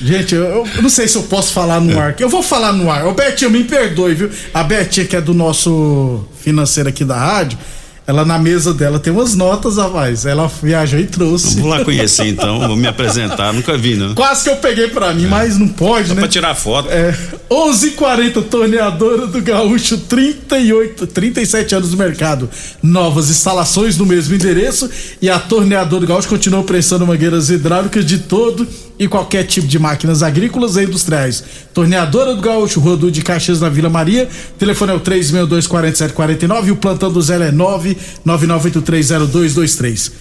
gente, 0.00 0.34
eu, 0.34 0.66
eu 0.76 0.82
não 0.82 0.90
sei 0.90 1.08
se 1.08 1.16
eu 1.16 1.22
posso 1.22 1.52
falar 1.52 1.80
no 1.80 1.98
ar. 1.98 2.14
Eu 2.18 2.28
vou 2.28 2.42
falar 2.42 2.72
no 2.72 2.90
ar. 2.90 3.06
Ô, 3.06 3.14
Betinho, 3.14 3.50
me 3.50 3.64
perdoe, 3.64 4.14
viu? 4.14 4.30
A 4.52 4.62
Betinha, 4.62 5.06
que 5.06 5.16
é 5.16 5.20
do 5.20 5.32
nosso 5.32 6.24
financeiro 6.40 6.88
aqui 6.88 7.04
da 7.04 7.16
rádio, 7.16 7.58
Ela 8.04 8.24
na 8.24 8.38
mesa 8.38 8.74
dela 8.74 8.98
tem 8.98 9.12
umas 9.12 9.34
notas, 9.34 9.76
rapaz. 9.76 10.26
Ela 10.26 10.50
viajou 10.62 10.98
e 10.98 11.06
trouxe. 11.06 11.60
Vou 11.60 11.68
lá 11.68 11.84
conhecer 11.84 12.26
então, 12.26 12.66
vou 12.66 12.76
me 12.76 12.88
apresentar, 12.88 13.52
nunca 13.52 13.78
vi, 13.78 13.94
não. 13.94 14.14
Quase 14.14 14.44
que 14.44 14.50
eu 14.50 14.56
peguei 14.56 14.88
pra 14.88 15.14
mim, 15.14 15.26
mas 15.26 15.56
não 15.56 15.68
pode, 15.68 16.08
Só 16.08 16.14
né? 16.14 16.20
pra 16.20 16.28
tirar 16.28 16.54
foto. 16.54 16.88
É, 16.90 17.14
11:40 17.48 18.42
torneadora 18.42 19.26
do 19.26 19.40
Gaúcho, 19.40 19.98
38, 19.98 21.06
37 21.06 21.74
anos 21.74 21.92
no 21.92 21.96
mercado. 21.96 22.50
Novas 22.82 23.30
instalações 23.30 23.96
no 23.96 24.04
mesmo 24.04 24.34
endereço 24.34 24.90
e 25.20 25.30
a 25.30 25.38
torneadora 25.38 26.00
do 26.00 26.06
Gaúcho 26.06 26.28
continua 26.28 26.64
prestando 26.64 27.06
mangueiras 27.06 27.50
hidráulicas 27.50 28.04
de 28.04 28.18
todo 28.18 28.66
e 28.98 29.08
qualquer 29.08 29.44
tipo 29.44 29.66
de 29.66 29.78
máquinas 29.78 30.22
agrícolas 30.22 30.76
e 30.76 30.84
industriais. 30.84 31.42
Torneadora 31.72 32.34
do 32.34 32.40
Gaúcho, 32.40 32.80
Rua 32.80 32.96
de 33.10 33.22
Caxias 33.22 33.60
na 33.60 33.68
Vila 33.68 33.88
Maria. 33.88 34.28
Telefone 34.58 34.92
é 34.92 34.94
o 34.94 35.00
362 35.00 35.66
4749 35.66 36.68
e 36.68 36.72
o 36.72 36.76
plantão 36.76 37.12
do 37.12 37.20
Zé 37.20 37.36
é 37.36 37.52
999830223. 37.52 40.12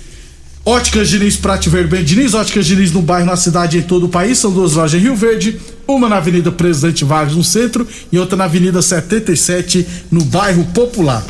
Óticas 0.64 1.10
Diniz, 1.10 1.36
Prate 1.36 1.70
Verde 1.70 2.04
Diniz, 2.04 2.36
Óticas 2.36 2.68
Diniz 2.68 2.92
no 2.92 3.02
bairro, 3.02 3.26
na 3.26 3.36
cidade 3.36 3.80
em 3.80 3.82
todo 3.82 4.06
o 4.06 4.10
país. 4.10 4.38
São 4.38 4.52
duas 4.52 4.74
lojas 4.74 5.00
em 5.00 5.04
Rio 5.04 5.16
Verde, 5.16 5.60
uma 5.88 6.08
na 6.08 6.18
Avenida 6.18 6.52
Presidente 6.52 7.04
Vargas, 7.04 7.36
no 7.36 7.44
centro, 7.44 7.88
e 8.12 8.20
outra 8.20 8.38
na 8.38 8.46
Avenida 8.46 8.80
77, 8.80 9.88
no 10.12 10.24
bairro 10.24 10.64
Popular. 10.66 11.24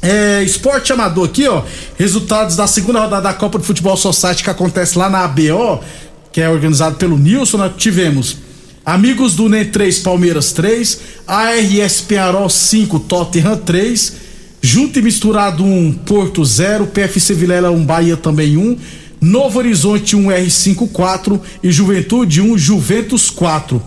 É, 0.00 0.42
esporte 0.42 0.92
amador 0.92 1.26
aqui, 1.26 1.46
ó. 1.46 1.62
Resultados 1.96 2.56
da 2.56 2.66
segunda 2.66 3.00
rodada 3.00 3.22
da 3.22 3.34
Copa 3.34 3.58
de 3.58 3.64
Futebol 3.64 3.96
Society 3.96 4.44
que 4.44 4.50
acontece 4.50 4.96
lá 4.96 5.08
na 5.08 5.24
ABO, 5.24 5.80
que 6.32 6.40
é 6.40 6.48
organizado 6.48 6.96
pelo 6.96 7.18
Nilson. 7.18 7.58
Nós 7.58 7.72
tivemos 7.76 8.38
Amigos 8.84 9.36
do 9.36 9.48
NEM 9.48 9.66
3, 9.66 10.00
Palmeiras 10.00 10.50
3, 10.52 10.98
ARS 11.24 12.00
Penharol 12.00 12.48
5, 12.48 12.98
Tottenham 13.00 13.56
3, 13.58 14.14
Junto 14.60 14.98
e 14.98 15.02
Misturado 15.02 15.64
1, 15.64 15.92
Porto 16.04 16.44
0, 16.44 16.88
PFC 16.88 17.32
Vilela 17.32 17.70
1, 17.70 17.84
Bahia 17.84 18.16
também 18.16 18.56
1, 18.56 18.76
Novo 19.20 19.60
Horizonte 19.60 20.16
1, 20.16 20.26
R5 20.26 20.88
4 20.90 21.40
e 21.62 21.70
Juventude 21.70 22.40
1, 22.40 22.58
Juventus 22.58 23.30
4. 23.30 23.80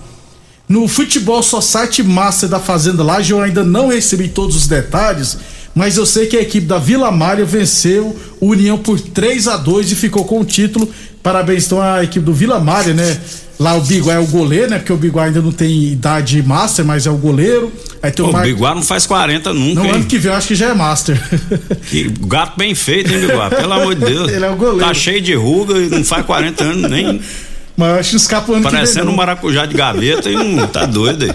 No 0.67 0.87
Futebol 0.87 1.43
Society 1.43 2.01
Master 2.01 2.47
da 2.47 2.59
Fazenda 2.59 3.03
Laje 3.03 3.31
eu 3.31 3.41
ainda 3.41 3.65
não 3.65 3.89
recebi 3.89 4.29
todos 4.29 4.55
os 4.55 4.65
detalhes, 4.65 5.37
mas 5.75 5.97
eu 5.97 6.05
sei 6.05 6.25
que 6.27 6.37
a 6.37 6.41
equipe 6.41 6.65
da 6.65 6.79
Vila 6.79 7.11
Mária 7.11 7.43
venceu 7.43 8.17
o 8.39 8.47
União 8.47 8.77
por 8.77 8.97
3 8.97 9.49
a 9.49 9.57
2 9.57 9.91
e 9.91 9.95
ficou 9.95 10.23
com 10.23 10.39
o 10.39 10.45
título. 10.45 10.89
Parabéns 11.25 11.65
então 11.65 11.81
à 11.81 12.03
equipe 12.03 12.23
do 12.23 12.31
Vila 12.31 12.59
Mária, 12.59 12.93
né? 12.93 13.17
Lá 13.59 13.73
o 13.73 13.81
Biguá 13.81 14.13
é 14.13 14.19
o 14.19 14.27
goleiro, 14.27 14.69
né? 14.69 14.77
Porque 14.77 14.93
o 14.93 14.95
Biguá 14.95 15.23
ainda 15.23 15.41
não 15.41 15.51
tem 15.51 15.85
idade 15.85 16.43
master, 16.43 16.85
mas 16.85 17.07
é 17.07 17.09
o 17.09 17.17
goleiro. 17.17 17.73
Aí 18.03 18.11
tem 18.11 18.23
Pô, 18.23 18.29
o 18.29 18.33
Mar... 18.33 18.43
Biguá 18.43 18.75
não 18.75 18.83
faz 18.83 19.07
40 19.07 19.51
nunca, 19.51 19.81
No 19.81 19.87
hein? 19.87 19.95
ano 19.95 20.05
que 20.05 20.19
vem 20.19 20.31
eu 20.31 20.37
acho 20.37 20.49
que 20.49 20.53
já 20.53 20.67
é 20.67 20.73
master. 20.75 21.19
Que 21.89 22.13
gato 22.27 22.55
bem 22.55 22.75
feito, 22.75 23.11
hein, 23.11 23.21
Biguá? 23.21 23.49
Pelo 23.49 23.73
amor 23.73 23.95
de 23.95 24.05
Deus. 24.05 24.29
Ele 24.31 24.45
é 24.45 24.51
o 24.51 24.55
goleiro. 24.55 24.85
Tá 24.85 24.93
cheio 24.93 25.19
de 25.19 25.33
ruga 25.33 25.79
e 25.79 25.89
não 25.89 26.03
faz 26.03 26.23
40 26.23 26.63
anos, 26.63 26.91
nem 26.91 27.19
mas 27.75 27.89
eu 27.89 27.99
acho 27.99 28.09
que 28.11 28.15
escapa 28.17 28.51
o 28.51 28.55
ano 28.55 28.63
parecendo 28.63 29.09
um 29.09 29.15
maracujá 29.15 29.65
de 29.65 29.73
gaveta 29.73 30.29
e 30.29 30.35
não 30.35 30.67
tá 30.67 30.85
doido 30.85 31.23
aí. 31.23 31.33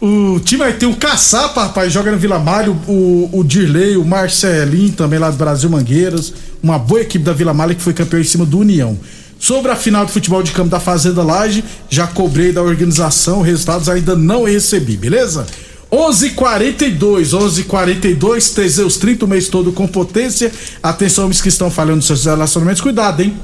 O 0.00 0.38
time 0.38 0.58
vai 0.58 0.72
ter 0.72 0.86
o 0.86 0.94
Caçapa, 0.94 1.62
rapaz, 1.62 1.92
joga 1.92 2.12
no 2.12 2.18
Vila 2.18 2.38
Mário, 2.38 2.78
o, 2.86 3.30
o 3.32 3.42
Dirley, 3.42 3.96
o 3.96 4.04
Marcelinho 4.04 4.92
também 4.92 5.18
lá 5.18 5.30
do 5.30 5.36
Brasil 5.36 5.68
Mangueiras. 5.68 6.32
Uma 6.64 6.78
boa 6.78 7.02
equipe 7.02 7.22
da 7.22 7.34
Vila 7.34 7.52
Mário 7.52 7.76
que 7.76 7.82
foi 7.82 7.92
campeão 7.92 8.18
em 8.18 8.24
cima 8.24 8.46
do 8.46 8.58
União. 8.58 8.98
Sobre 9.38 9.70
a 9.70 9.76
final 9.76 10.06
de 10.06 10.12
futebol 10.12 10.42
de 10.42 10.50
campo 10.50 10.70
da 10.70 10.80
Fazenda 10.80 11.22
Laje, 11.22 11.62
já 11.90 12.06
cobrei 12.06 12.52
da 12.52 12.62
organização, 12.62 13.42
resultados 13.42 13.86
ainda 13.86 14.16
não 14.16 14.44
recebi, 14.44 14.96
beleza? 14.96 15.46
11:42, 15.92 17.34
11:42, 17.34 18.54
Teseus 18.54 18.96
30 18.96 19.26
o 19.26 19.28
mês 19.28 19.48
todo 19.48 19.72
com 19.72 19.86
potência. 19.86 20.50
Atenção, 20.82 21.24
homens 21.24 21.42
que 21.42 21.50
estão 21.50 21.70
falhando 21.70 22.02
seus 22.02 22.24
relacionamentos, 22.24 22.80
cuidado, 22.80 23.20
hein? 23.20 23.36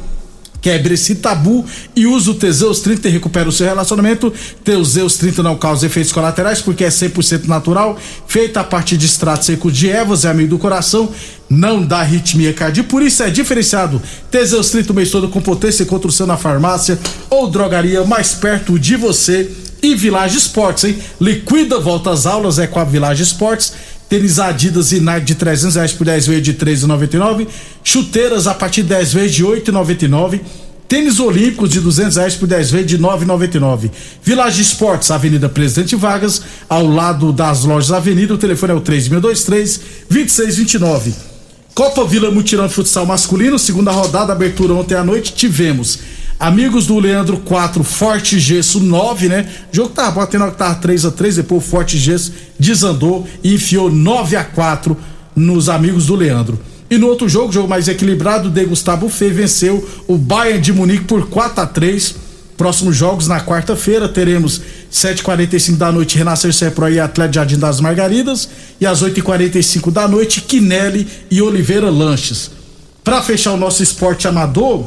Quebre 0.61 0.95
esse 0.95 1.17
tabu 1.17 1.65
e 1.97 2.07
use 2.07 2.29
o 2.29 2.35
Teseus 2.35 2.81
30 2.81 3.09
e 3.09 3.13
recupera 3.13 3.49
o 3.49 3.53
seu 3.53 3.67
relacionamento. 3.67 4.33
Teseus 4.63 5.17
30 5.17 5.43
não 5.43 5.57
causa 5.57 5.87
efeitos 5.87 6.13
colaterais 6.13 6.61
porque 6.61 6.85
é 6.85 6.89
100% 6.89 7.47
natural, 7.47 7.99
feita 8.27 8.61
a 8.61 8.65
partir 8.65 8.97
de 8.97 9.07
extrato 9.07 9.45
seco 9.45 9.73
de 9.73 9.89
ervas, 9.89 10.25
é 10.25 10.29
amigo 10.29 10.51
do 10.51 10.59
coração, 10.59 11.09
não 11.49 11.83
dá 11.83 12.01
arritmia 12.01 12.53
cardíaca, 12.53 12.89
por 12.89 13.03
isso 13.03 13.23
é 13.23 13.31
diferenciado. 13.31 14.01
Teseus 14.31 14.71
30 14.71 14.93
o 14.93 14.97
mês 14.97 15.11
todo 15.11 15.29
com 15.29 15.41
potência 15.41 15.87
contra 15.87 16.09
o 16.09 16.13
seu 16.13 16.27
na 16.27 16.37
farmácia 16.37 16.99
ou 17.29 17.49
drogaria 17.49 18.05
mais 18.05 18.35
perto 18.35 18.79
de 18.79 18.97
você. 18.97 19.51
E 19.83 19.95
Village 19.95 20.37
Esportes, 20.37 20.85
hein? 20.85 20.99
Liquida, 21.19 21.79
volta 21.79 22.11
às 22.11 22.27
aulas, 22.27 22.59
é 22.59 22.67
com 22.67 22.79
a 22.79 22.85
Village 22.85 23.23
Esportes. 23.23 23.73
Tênis 24.11 24.41
Adidas 24.41 24.91
e 24.91 24.99
Nike 24.99 25.25
de 25.25 25.35
300 25.37 25.77
reais 25.77 25.93
por 25.93 26.05
10 26.05 26.27
vezes 26.27 26.43
de 26.43 26.55
3,99. 26.55 27.47
Chuteiras 27.85 28.49
a 28.49 28.53
partir 28.53 28.83
de 28.83 28.89
10 28.89 29.13
vezes 29.13 29.37
de 29.37 29.45
8,99. 29.45 30.41
Tênis 30.89 31.21
Olímpicos 31.21 31.71
de 31.71 31.79
200 31.79 32.17
reais 32.17 32.35
por 32.35 32.49
10 32.49 32.73
vezes 32.73 32.87
de 32.89 32.99
9,99. 32.99 33.89
Village 34.21 34.63
Esportes, 34.63 35.13
Avenida 35.13 35.49
Presidente 35.49 35.95
Vargas, 35.95 36.43
ao 36.69 36.85
lado 36.89 37.33
das 37.33 37.63
lojas 37.63 37.93
Avenida. 37.93 38.35
O 38.35 38.39
telefone 38.39 38.73
é 38.73 38.75
o 38.75 38.81
3623 38.81 39.81
2629. 40.11 41.15
Copa 41.73 42.05
Vila 42.05 42.33
Mutirão 42.33 42.69
Futsal 42.69 43.07
Masculino, 43.07 43.61
segunda 43.61 43.93
rodada, 43.93 44.33
abertura 44.33 44.75
ontem 44.75 44.97
à 44.97 45.05
noite, 45.05 45.33
tivemos 45.35 46.01
Amigos 46.41 46.87
do 46.87 46.99
Leandro 46.99 47.37
4, 47.37 47.85
Forte 47.85 48.41
Gesso 48.41 48.81
9, 48.81 49.29
né? 49.29 49.47
O 49.71 49.77
jogo 49.77 49.91
tava 49.91 50.23
batendo 50.23 50.51
que 50.51 50.57
tava 50.57 50.75
3 50.75 51.05
a 51.05 51.11
3 51.11 51.37
depois 51.37 51.63
o 51.63 51.67
Forte 51.67 51.99
Gesso 51.99 52.33
desandou 52.59 53.29
e 53.45 53.55
enfiou 53.55 53.91
9 53.93 54.37
a 54.37 54.43
4 54.43 54.97
nos 55.37 55.69
Amigos 55.69 56.07
do 56.07 56.17
Leandro. 56.17 56.59
E 56.91 56.97
no 56.97 57.09
outro 57.09 57.29
jogo, 57.29 57.53
jogo 57.53 57.69
mais 57.69 57.89
equilibrado, 57.89 58.49
o 58.49 58.51
De 58.51 58.65
Gustavo 58.65 59.11
Fê 59.11 59.29
venceu 59.29 59.87
o 60.09 60.17
Bayern 60.17 60.61
de 60.61 60.73
Munique 60.73 61.05
por 61.05 61.29
4 61.29 61.63
a 61.63 61.67
3 61.67 62.31
Próximos 62.61 62.95
jogos 62.95 63.27
na 63.27 63.41
quarta-feira 63.41 64.07
teremos 64.07 64.61
7h45 64.93 65.79
da 65.79 65.91
noite 65.91 66.19
Renascer 66.19 66.53
Sepro 66.53 66.91
e 66.91 67.01
Atlético 67.01 67.37
Jardim 67.37 67.59
das 67.59 67.81
Margaridas 67.81 68.51
e 68.79 68.85
às 68.85 69.03
8h45 69.03 69.91
da 69.91 70.07
noite 70.07 70.43
Quinelli 70.43 71.09
e 71.31 71.41
Oliveira 71.41 71.89
Lanches. 71.89 72.51
Para 73.03 73.23
fechar 73.23 73.55
o 73.55 73.57
nosso 73.57 73.83
esporte 73.83 74.29
amador, 74.29 74.87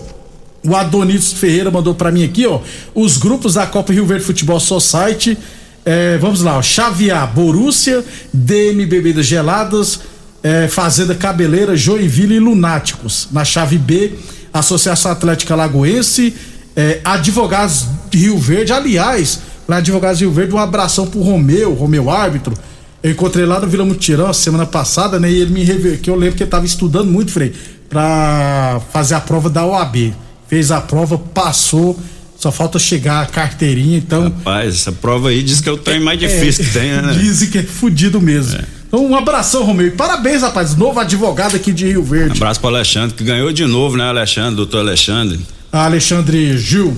o 0.65 0.75
Adonides 0.75 1.33
Ferreira 1.33 1.69
mandou 1.69 1.93
para 1.93 2.11
mim 2.11 2.23
aqui, 2.23 2.45
ó, 2.45 2.61
os 2.95 3.17
grupos 3.17 3.55
da 3.55 3.67
Copa 3.67 3.91
Rio 3.91 4.05
Verde 4.05 4.23
Futebol 4.23 4.59
Society. 4.59 5.37
É, 5.85 6.17
vamos 6.17 6.41
lá, 6.41 6.57
ó, 6.57 6.61
chave 6.61 7.11
A, 7.11 7.25
Borússia, 7.25 8.03
DM 8.31 8.85
Bebidas 8.85 9.25
Geladas, 9.25 9.99
é, 10.41 10.67
Fazenda 10.69 11.13
Cabeleira, 11.13 11.75
Joinville 11.75 12.35
e 12.35 12.39
Lunáticos. 12.39 13.27
Na 13.31 13.43
chave 13.43 13.77
B, 13.77 14.13
Associação 14.53 15.11
Atlética 15.11 15.53
Lagoense, 15.55 16.33
é, 16.75 17.01
Advogados 17.03 17.85
Rio 18.13 18.37
Verde. 18.37 18.71
Aliás, 18.71 19.41
lá 19.67 19.77
Advogados 19.77 20.21
Rio 20.21 20.31
Verde, 20.31 20.53
um 20.53 20.59
abração 20.59 21.05
pro 21.05 21.21
Romeu, 21.21 21.73
Romeu 21.73 22.09
árbitro. 22.09 22.53
Eu 23.01 23.11
encontrei 23.11 23.45
lá 23.45 23.59
no 23.59 23.67
Vila 23.67 23.83
Mutirão 23.83 24.31
semana 24.31 24.65
passada, 24.65 25.19
né? 25.19 25.29
E 25.29 25.41
ele 25.41 25.51
me 25.51 25.61
revelou, 25.61 25.97
que 25.97 26.09
eu 26.09 26.15
lembro 26.15 26.37
que 26.37 26.43
ele 26.43 26.49
tava 26.49 26.65
estudando 26.65 27.11
muito, 27.11 27.33
Frei, 27.33 27.53
pra 27.89 28.81
fazer 28.93 29.15
a 29.15 29.19
prova 29.19 29.49
da 29.49 29.65
OAB. 29.65 30.13
Fez 30.53 30.69
a 30.69 30.79
prova, 30.79 31.17
passou, 31.17 31.99
só 32.37 32.51
falta 32.51 32.77
chegar 32.77 33.23
a 33.23 33.25
carteirinha, 33.25 33.97
então. 33.97 34.25
Rapaz, 34.25 34.75
essa 34.75 34.91
prova 34.91 35.29
aí 35.29 35.41
diz 35.41 35.59
que 35.59 35.67
é 35.67 35.71
o 35.71 35.77
trem 35.77 35.99
mais 35.99 36.21
É, 36.21 36.27
difícil 36.27 36.65
que 36.65 36.71
tem, 36.71 36.91
né? 36.91 37.11
Dizem 37.19 37.49
que 37.49 37.57
é 37.57 37.63
fudido 37.63 38.21
mesmo. 38.21 38.59
Então, 38.87 39.03
um 39.03 39.15
abração, 39.15 39.63
Romeu. 39.63 39.91
Parabéns, 39.93 40.43
rapaz. 40.43 40.75
Novo 40.75 40.99
advogado 40.99 41.55
aqui 41.55 41.71
de 41.73 41.87
Rio 41.87 42.03
Verde. 42.03 42.37
Abraço 42.37 42.59
pro 42.59 42.69
Alexandre, 42.69 43.15
que 43.15 43.23
ganhou 43.23 43.51
de 43.51 43.65
novo, 43.65 43.97
né, 43.97 44.03
Alexandre, 44.03 44.55
doutor 44.55 44.81
Alexandre. 44.81 45.39
Alexandre 45.71 46.55
Gil. 46.59 46.95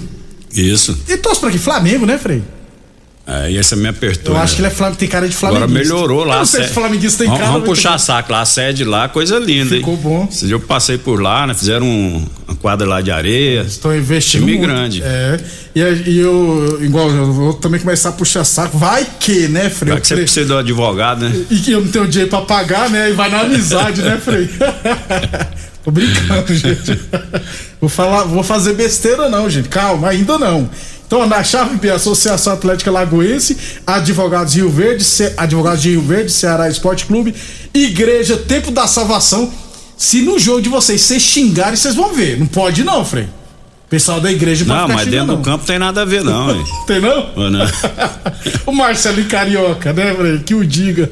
Isso. 0.54 0.98
E 1.08 1.16
torce 1.16 1.40
pra 1.40 1.48
aqui, 1.48 1.58
Flamengo, 1.58 2.06
né, 2.06 2.18
Frei? 2.18 2.44
Aí 3.28 3.58
esse 3.58 3.76
me 3.76 3.88
apertou. 3.88 4.34
Eu 4.34 4.38
né? 4.38 4.44
acho 4.44 4.56
que 4.56 4.62
ele 4.62 4.68
é 4.68 4.72
Flam- 4.72 4.94
tem 4.94 5.08
cara 5.10 5.28
de 5.28 5.36
Flamengo. 5.36 5.64
Agora 5.64 5.80
melhorou 5.80 6.24
lá. 6.24 6.36
Eu 6.36 6.40
não 6.40 6.46
sei 6.46 6.64
se. 6.66 6.70
Flamenguista 6.74 7.18
tem 7.24 7.28
vamos, 7.28 7.40
cara. 7.42 7.52
Vamos 7.54 7.68
puxar 7.68 7.98
saco 7.98 8.32
lá, 8.32 8.42
a 8.42 8.46
sede 8.46 8.84
lá, 8.84 9.10
coisa 9.10 9.40
linda, 9.40 9.76
Ficou 9.76 9.96
hein? 9.96 10.00
bom. 10.04 10.28
Esse 10.32 10.46
dia 10.46 10.54
eu 10.54 10.60
passei 10.60 11.00
por 11.00 11.20
lá, 11.20 11.48
né? 11.48 11.56
Fizeram 11.56 11.88
um- 11.88 12.24
uma 12.48 12.56
quadra 12.56 12.88
lá 12.88 13.02
de 13.02 13.10
areia. 13.10 13.62
Estão 13.62 13.96
investindo 13.98 14.42
Time 14.42 14.58
muito. 14.60 14.68
grande. 14.70 15.02
É. 15.04 15.40
E, 15.76 15.80
e 16.12 16.20
eu, 16.20 16.78
igual, 16.84 17.10
eu 17.10 17.34
vou 17.34 17.54
também 17.56 17.80
começar 17.80 18.10
a 18.10 18.12
puxar 18.12 18.44
saco. 18.44 18.78
Vai 18.78 19.08
que, 19.20 19.48
né, 19.48 19.72
Frei? 19.72 19.92
Já 19.96 20.00
que 20.00 20.08
você 20.08 20.16
precisa 20.18 20.46
do 20.46 20.58
advogado, 20.60 21.28
né? 21.28 21.46
E 21.50 21.58
que 21.58 21.72
eu 21.72 21.82
não 21.82 21.88
tenho 21.92 22.08
dinheiro 22.08 22.30
pra 22.30 22.42
pagar, 22.42 22.92
né? 22.92 23.10
E 23.10 23.14
vai 23.14 23.32
na 23.32 23.40
amizade, 23.42 24.04
né, 24.04 24.20
Frei? 24.24 24.48
Tô 25.84 25.92
brincando, 25.92 26.54
gente. 26.54 27.00
Vou 27.80 27.90
falar, 27.90 28.24
vou 28.24 28.44
fazer 28.44 28.74
besteira 28.74 29.30
não, 29.30 29.50
gente. 29.50 29.70
Calma, 29.70 30.10
ainda 30.10 30.38
não. 30.38 30.70
Então, 31.08 31.28
na 31.28 31.44
chave 31.44 31.76
B, 31.78 31.90
Associação 31.90 32.54
Atlética 32.54 32.90
Lagoense, 32.90 33.56
Advogados 33.86 34.56
Rio 34.56 34.70
Verde, 34.70 35.04
Ce- 35.04 35.34
Advogados 35.38 35.82
de 35.82 35.92
Rio 35.92 36.02
Verde, 36.02 36.32
Ceará 36.32 36.68
Esporte 36.68 37.06
Clube, 37.06 37.34
Igreja 37.74 38.36
Tempo 38.38 38.72
da 38.72 38.88
Salvação. 38.88 39.52
Se 39.98 40.22
no 40.24 40.38
jogo 40.40 40.62
de 40.62 40.70
vocês 40.70 41.02
vocês 41.02 41.22
xingarem, 41.22 41.76
vocês 41.76 41.96
vão 41.96 42.14
ver. 42.14 42.40
Não 42.40 42.48
pode 42.48 42.84
não, 42.84 43.06
Frei. 43.06 43.28
Pessoal 43.88 44.20
da 44.20 44.32
igreja 44.32 44.66
Não, 44.66 44.88
mas 44.88 45.06
dentro 45.06 45.28
do 45.28 45.34
não. 45.36 45.42
campo 45.44 45.64
tem 45.64 45.78
nada 45.78 46.02
a 46.02 46.06
ver, 46.06 46.24
não. 46.24 46.50
hein? 46.56 46.64
Tem 46.88 47.00
não? 47.00 47.30
Ou 47.36 47.52
não? 47.52 47.66
o 48.66 48.72
Marcelinho 48.74 49.28
Carioca, 49.30 49.94
né, 49.94 50.14
Frei? 50.16 50.40
Que 50.40 50.56
o 50.56 50.66
diga. 50.66 51.10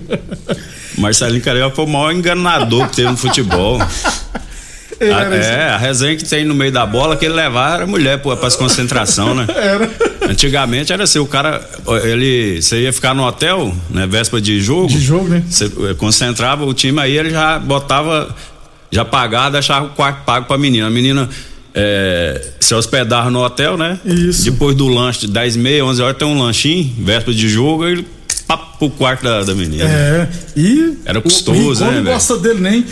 Marcelinho 0.97 1.41
Carioca 1.41 1.75
foi 1.75 1.85
o 1.85 1.87
maior 1.87 2.11
enganador 2.11 2.89
que 2.89 2.95
teve 2.95 3.09
no 3.11 3.15
futebol. 3.17 3.79
A- 5.01 5.35
esse- 5.37 5.49
é, 5.49 5.63
a 5.69 5.77
resenha 5.77 6.15
que 6.15 6.23
tem 6.25 6.45
no 6.45 6.53
meio 6.53 6.71
da 6.71 6.85
bola 6.85 7.15
que 7.17 7.25
ele 7.25 7.33
levava 7.33 7.75
era 7.75 7.87
mulher 7.87 8.19
pô, 8.19 8.35
pra 8.35 8.49
concentração, 8.51 9.33
né? 9.35 9.45
Era. 9.55 9.89
Antigamente 10.29 10.93
era 10.93 11.03
assim, 11.03 11.19
o 11.19 11.25
cara, 11.27 11.61
ele, 12.05 12.61
você 12.61 12.81
ia 12.83 12.93
ficar 12.93 13.13
no 13.13 13.23
hotel, 13.27 13.75
né, 13.89 14.07
véspera 14.07 14.41
de 14.41 14.61
jogo. 14.61 14.87
De 14.87 14.99
jogo, 15.01 15.27
né? 15.27 15.43
Você 15.49 15.65
eh, 15.65 15.93
concentrava 15.97 16.65
o 16.65 16.73
time 16.73 16.97
aí, 17.01 17.17
ele 17.17 17.29
já 17.29 17.59
botava, 17.59 18.33
já 18.89 19.03
pagava, 19.03 19.51
deixava 19.51 19.87
o 19.87 19.89
quarto 19.89 20.23
pago 20.23 20.45
pra 20.47 20.57
menina. 20.57 20.87
A 20.87 20.89
menina 20.89 21.29
eh, 21.75 22.41
se 22.59 22.73
hospedava 22.73 23.29
no 23.29 23.43
hotel, 23.43 23.75
né? 23.77 23.99
Isso. 24.05 24.45
Depois 24.45 24.75
do 24.77 24.87
lanche 24.87 25.21
de 25.21 25.27
10 25.27 25.55
e 25.57 25.59
meia, 25.59 25.85
11 25.85 26.01
horas 26.01 26.17
tem 26.17 26.27
um 26.27 26.39
lanchinho, 26.41 26.93
véspera 26.99 27.35
de 27.35 27.49
jogo, 27.49 27.85
ele 27.85 28.07
papo 28.47 28.77
pro 28.77 28.89
quarto 28.91 29.23
da, 29.23 29.43
da 29.43 29.53
menina. 29.53 29.83
É. 29.89 30.27
E. 30.55 30.97
Era 31.05 31.19
custoso, 31.21 31.83
o 31.83 31.91
né, 31.91 31.97
não 31.97 32.03
gosta 32.13 32.37
dele 32.37 32.61
nem. 32.61 32.85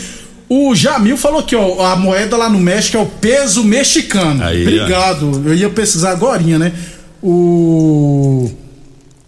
O 0.54 0.74
Jamil 0.74 1.16
falou 1.16 1.40
aqui, 1.40 1.56
ó, 1.56 1.82
a 1.86 1.96
moeda 1.96 2.36
lá 2.36 2.48
no 2.48 2.58
México 2.60 2.96
é 2.98 3.00
o 3.00 3.06
peso 3.06 3.64
mexicano. 3.64 4.44
Aí, 4.44 4.60
Obrigado. 4.62 5.42
Eu 5.46 5.54
ia 5.54 5.70
pesquisar 5.70 6.10
agora, 6.10 6.42
né? 6.58 6.72
O. 7.22 8.50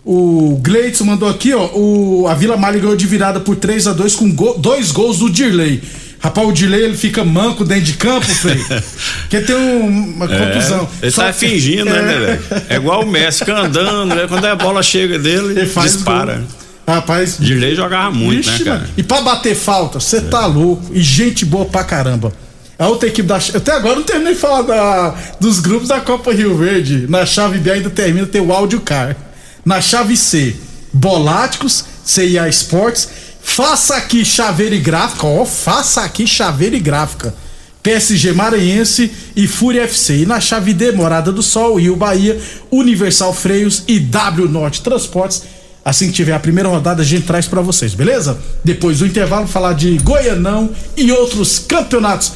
O 0.05 0.61
Gleitson 0.63 1.05
mandou 1.05 1.29
aqui, 1.29 1.55
ó. 1.55 1.65
O, 1.75 2.27
a 2.29 2.35
Vila 2.35 2.59
Malha 2.59 2.79
ganhou 2.79 2.95
de 2.95 3.07
virada 3.07 3.41
por 3.41 3.57
3 3.57 3.87
a 3.87 3.93
2 3.95 4.15
com 4.17 4.31
go- 4.33 4.59
dois 4.59 4.91
gols 4.93 5.19
do 5.21 5.31
Dirley. 5.31 5.83
Rapaz, 6.21 6.47
o 6.47 6.53
Dirley 6.53 6.83
ele 6.83 6.97
fica 6.97 7.25
manco 7.25 7.65
dentro 7.65 7.85
de 7.85 7.95
campo, 7.95 8.27
Frei. 8.27 8.63
Porque 9.23 9.41
tem 9.41 9.57
um- 9.57 9.87
uma 10.17 10.29
contusão. 10.29 10.87
Ele 11.01 11.11
Só 11.11 11.23
tá 11.25 11.33
que- 11.33 11.39
fingindo, 11.39 11.87
né, 11.87 11.99
É. 11.99 12.03
né, 12.03 12.19
velho? 12.19 12.65
É 12.69 12.77
igual 12.77 13.03
o 13.03 13.07
Messi, 13.11 13.39
fica 13.39 13.59
andando, 13.59 14.15
né? 14.15 14.27
Quando 14.29 14.45
a 14.45 14.55
bola 14.57 14.83
chega 14.83 15.19
dele, 15.19 15.59
Ele 15.61 15.67
faz 15.67 15.93
dispara. 15.95 16.35
gol. 16.37 16.64
Rapaz, 16.87 17.37
Dirley 17.41 17.75
jogava 17.75 18.11
muito, 18.11 18.47
Vixe, 18.49 18.59
né, 18.61 18.65
cara? 18.65 18.79
mano. 18.81 18.93
E 18.97 19.03
pra 19.03 19.21
bater 19.23 19.55
falta, 19.55 19.99
você 20.01 20.21
tá 20.21 20.45
louco. 20.47 20.85
E 20.93 21.01
gente 21.01 21.45
boa 21.45 21.65
pra 21.65 21.83
caramba. 21.85 22.33
A 22.79 22.89
outra 22.89 23.09
equipe 23.09 23.27
da. 23.29 23.37
Até 23.37 23.73
agora 23.73 23.97
não 23.97 24.03
terminei 24.03 24.35
de 24.35 24.41
falar 24.41 24.63
da- 24.63 25.15
dos 25.41 25.61
grupos 25.61 25.89
da 25.89 26.01
Copa 26.01 26.33
Rio 26.33 26.57
Verde. 26.57 27.07
Na 27.09 27.25
chave 27.25 27.59
B 27.59 27.71
ainda 27.71 27.89
termina 27.89 28.27
ter 28.27 28.41
o 28.41 28.53
Áudio 28.53 28.81
Car. 28.81 29.17
Na 29.65 29.81
chave 29.81 30.17
C, 30.17 30.57
Boláticos, 30.93 31.85
CIA 32.05 32.49
Esportes. 32.49 33.09
Faça 33.43 33.97
aqui 33.97 34.25
chaveira 34.25 34.75
e 34.75 34.79
gráfica. 34.81 35.27
Ó, 35.27 35.45
faça 35.45 36.03
aqui 36.03 36.27
chaveira 36.27 36.77
e 36.77 36.81
gráfica. 36.81 37.35
PSG 37.83 38.33
Maranhense 38.33 39.13
e 39.37 39.47
Fúria 39.47 39.83
FC. 39.83 40.19
E 40.23 40.27
na 40.27 40.41
chave 40.41 40.73
D, 40.73 40.93
Morada 40.93 41.31
do 41.31 41.43
Sol, 41.43 41.77
Rio 41.79 41.95
Bahia, 41.97 42.41
Universal 42.71 43.33
Freios 43.35 43.83
e 43.87 44.01
W 44.01 44.49
Norte 44.49 44.83
Transportes. 44.83 45.43
Assim 45.85 46.07
que 46.07 46.13
tiver 46.15 46.33
a 46.33 46.41
primeira 46.41 46.69
rodada, 46.69 47.03
a 47.03 47.05
gente 47.05 47.27
traz 47.27 47.47
pra 47.47 47.61
vocês, 47.61 47.95
beleza? 47.95 48.39
Depois 48.65 49.01
do 49.01 49.07
intervalo, 49.07 49.47
falar 49.47 49.75
de 49.75 49.99
Goianão 49.99 50.71
e 50.97 51.13
outros 51.13 51.59
campeonatos. 51.59 52.33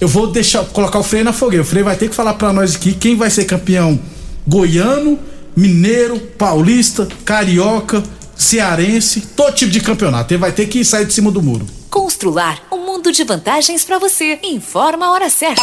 Eu 0.00 0.08
vou 0.08 0.26
deixar 0.26 0.64
colocar 0.66 0.98
o 0.98 1.02
Frei 1.02 1.24
na 1.24 1.32
fogueira. 1.32 1.62
O 1.62 1.66
Frei 1.66 1.82
vai 1.82 1.96
ter 1.96 2.08
que 2.08 2.14
falar 2.14 2.34
pra 2.34 2.52
nós 2.52 2.76
aqui 2.76 2.92
quem 2.92 3.16
vai 3.16 3.30
ser 3.30 3.44
campeão 3.46 3.98
goiano, 4.46 5.18
mineiro, 5.56 6.18
paulista, 6.18 7.08
carioca, 7.24 8.02
cearense, 8.36 9.20
todo 9.36 9.54
tipo 9.54 9.70
de 9.70 9.80
campeonato. 9.80 10.32
Ele 10.32 10.40
vai 10.40 10.52
ter 10.52 10.66
que 10.66 10.84
sair 10.84 11.06
de 11.06 11.12
cima 11.12 11.30
do 11.30 11.42
muro. 11.42 11.66
Constrular 11.88 12.62
um 12.72 12.84
mundo 12.84 13.12
de 13.12 13.24
vantagens 13.24 13.84
pra 13.84 13.98
você. 13.98 14.38
Informa 14.42 15.06
a 15.06 15.12
hora 15.12 15.30
certa. 15.30 15.62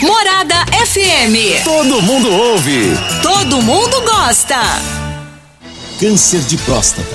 Morada 0.00 0.64
FM. 0.72 1.62
Todo 1.64 2.00
mundo 2.00 2.32
ouve. 2.32 2.96
Todo 3.22 3.60
mundo 3.60 4.00
gosta. 4.00 4.58
Câncer 6.00 6.40
de 6.40 6.56
próstata, 6.56 7.14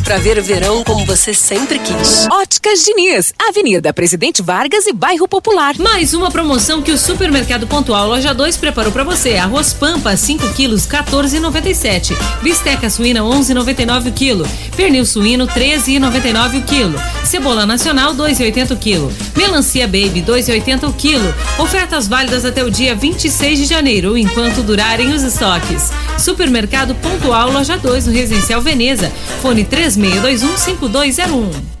para 0.11 0.19
ver 0.19 0.37
o 0.37 0.43
verão 0.43 0.83
como 0.83 1.05
você 1.05 1.33
sempre 1.33 1.79
quis. 1.79 2.27
Óticas 2.29 2.83
Diniz, 2.83 3.33
Avenida 3.47 3.93
Presidente 3.93 4.41
Vargas 4.41 4.85
e 4.85 4.91
Bairro 4.91 5.25
Popular. 5.25 5.73
Mais 5.79 6.13
uma 6.13 6.29
promoção 6.29 6.81
que 6.81 6.91
o 6.91 6.97
Supermercado 6.97 7.65
Pontual 7.65 8.09
Loja 8.09 8.33
2 8.33 8.57
preparou 8.57 8.91
para 8.91 9.05
você. 9.05 9.37
Arroz 9.37 9.71
Pampa 9.73 10.17
5 10.17 10.49
quilos 10.49 10.85
14,97. 10.85 12.13
Bisteca 12.41 12.89
suína 12.89 13.21
11,99 13.21 14.09
o 14.09 14.11
quilo. 14.11 14.45
Pernil 14.75 15.05
suíno 15.05 15.47
13,99 15.47 16.59
o 16.59 16.63
quilo. 16.63 17.01
Cebola 17.23 17.65
nacional 17.65 18.13
2,80 18.13 18.71
o 18.71 18.75
quilo. 18.75 19.13
Melancia 19.33 19.87
Baby 19.87 20.25
2,80 20.27 20.89
o 20.89 20.93
quilo. 20.93 21.33
Ofertas 21.57 22.09
válidas 22.09 22.43
até 22.43 22.65
o 22.65 22.69
dia 22.69 22.93
26 22.93 23.59
de 23.59 23.65
janeiro, 23.65 24.17
enquanto 24.17 24.61
durarem 24.61 25.13
os 25.13 25.23
estoques. 25.23 25.89
Supermercado 26.17 26.95
Pontual 26.95 27.49
Loja 27.49 27.77
2 27.77 28.07
no 28.07 28.11
Residencial 28.11 28.61
Veneza. 28.61 29.09
Fone 29.41 29.63
3621 29.63 30.00
5201. 30.01 31.80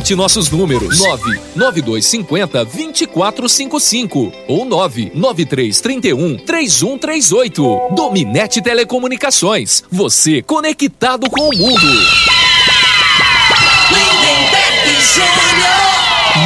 Anote 0.01 0.15
nossos 0.15 0.49
números: 0.49 0.99
99250 0.99 2.65
2455 2.65 4.33
ou 4.47 4.65
99331 4.65 6.37
3138. 6.37 7.95
Dominete 7.95 8.61
Telecomunicações. 8.63 9.83
Você 9.91 10.41
conectado 10.41 11.29
com 11.29 11.49
o 11.49 11.55
mundo. 11.55 11.85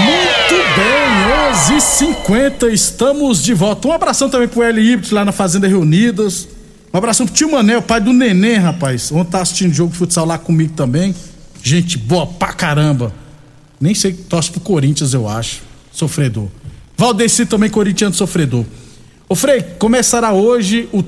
Muito 0.03 0.55
bem, 0.75 1.53
11h50, 1.53 2.73
estamos 2.73 3.41
de 3.41 3.53
volta. 3.53 3.87
Um 3.87 3.93
abração 3.93 4.29
também 4.29 4.49
pro 4.49 4.67
Ibit 4.67 5.13
lá 5.13 5.23
na 5.23 5.31
Fazenda 5.31 5.65
Reunidas. 5.67 6.49
Um 6.93 6.97
abração 6.97 7.25
pro 7.25 7.33
tio 7.33 7.49
Manel, 7.49 7.81
pai 7.81 8.01
do 8.01 8.11
Neném, 8.11 8.57
rapaz. 8.57 9.13
Ontem 9.13 9.31
tá 9.31 9.41
assistindo 9.41 9.73
jogo 9.73 9.93
de 9.93 9.97
futsal 9.97 10.25
lá 10.25 10.37
comigo 10.37 10.73
também. 10.73 11.15
Gente 11.63 11.97
boa 11.97 12.27
pra 12.27 12.51
caramba. 12.51 13.24
Nem 13.85 13.93
sei, 13.93 14.13
torce 14.13 14.49
pro 14.49 14.59
Corinthians, 14.61 15.13
eu 15.13 15.29
acho. 15.29 15.61
Sofredor. 15.91 16.47
Valdeci 16.97 17.45
também, 17.45 17.69
corintiano 17.69 18.15
sofredor. 18.15 18.65
Ô 19.29 19.35
Frei, 19.35 19.61
começará 19.77 20.33
hoje 20.33 20.89
o 20.91 21.03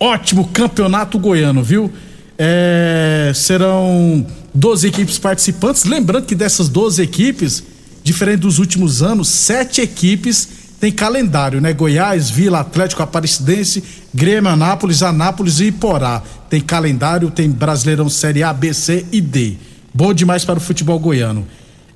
ótimo 0.00 0.48
campeonato 0.48 1.20
goiano, 1.20 1.62
viu? 1.62 1.88
É, 2.36 3.30
serão 3.32 4.26
12 4.52 4.88
equipes 4.88 5.20
participantes. 5.20 5.84
Lembrando 5.84 6.26
que 6.26 6.34
dessas 6.34 6.68
12 6.68 7.00
equipes, 7.00 7.62
diferente 8.02 8.40
dos 8.40 8.58
últimos 8.58 9.04
anos, 9.04 9.28
sete 9.28 9.80
equipes 9.80 10.48
têm 10.80 10.90
calendário, 10.90 11.60
né? 11.60 11.72
Goiás, 11.72 12.28
Vila, 12.28 12.58
Atlético, 12.58 13.04
Aparecidense, 13.04 13.84
Grêmio, 14.12 14.50
Anápolis, 14.50 15.00
Anápolis 15.00 15.60
e 15.60 15.66
Iporá. 15.66 16.20
Tem 16.50 16.60
calendário, 16.60 17.30
tem 17.30 17.48
Brasileirão 17.48 18.08
Série 18.08 18.42
A, 18.42 18.52
B, 18.52 18.74
C 18.74 19.06
e 19.12 19.20
D. 19.20 19.54
Bom 19.94 20.12
demais 20.12 20.44
para 20.44 20.58
o 20.58 20.60
futebol 20.60 20.98
goiano. 20.98 21.46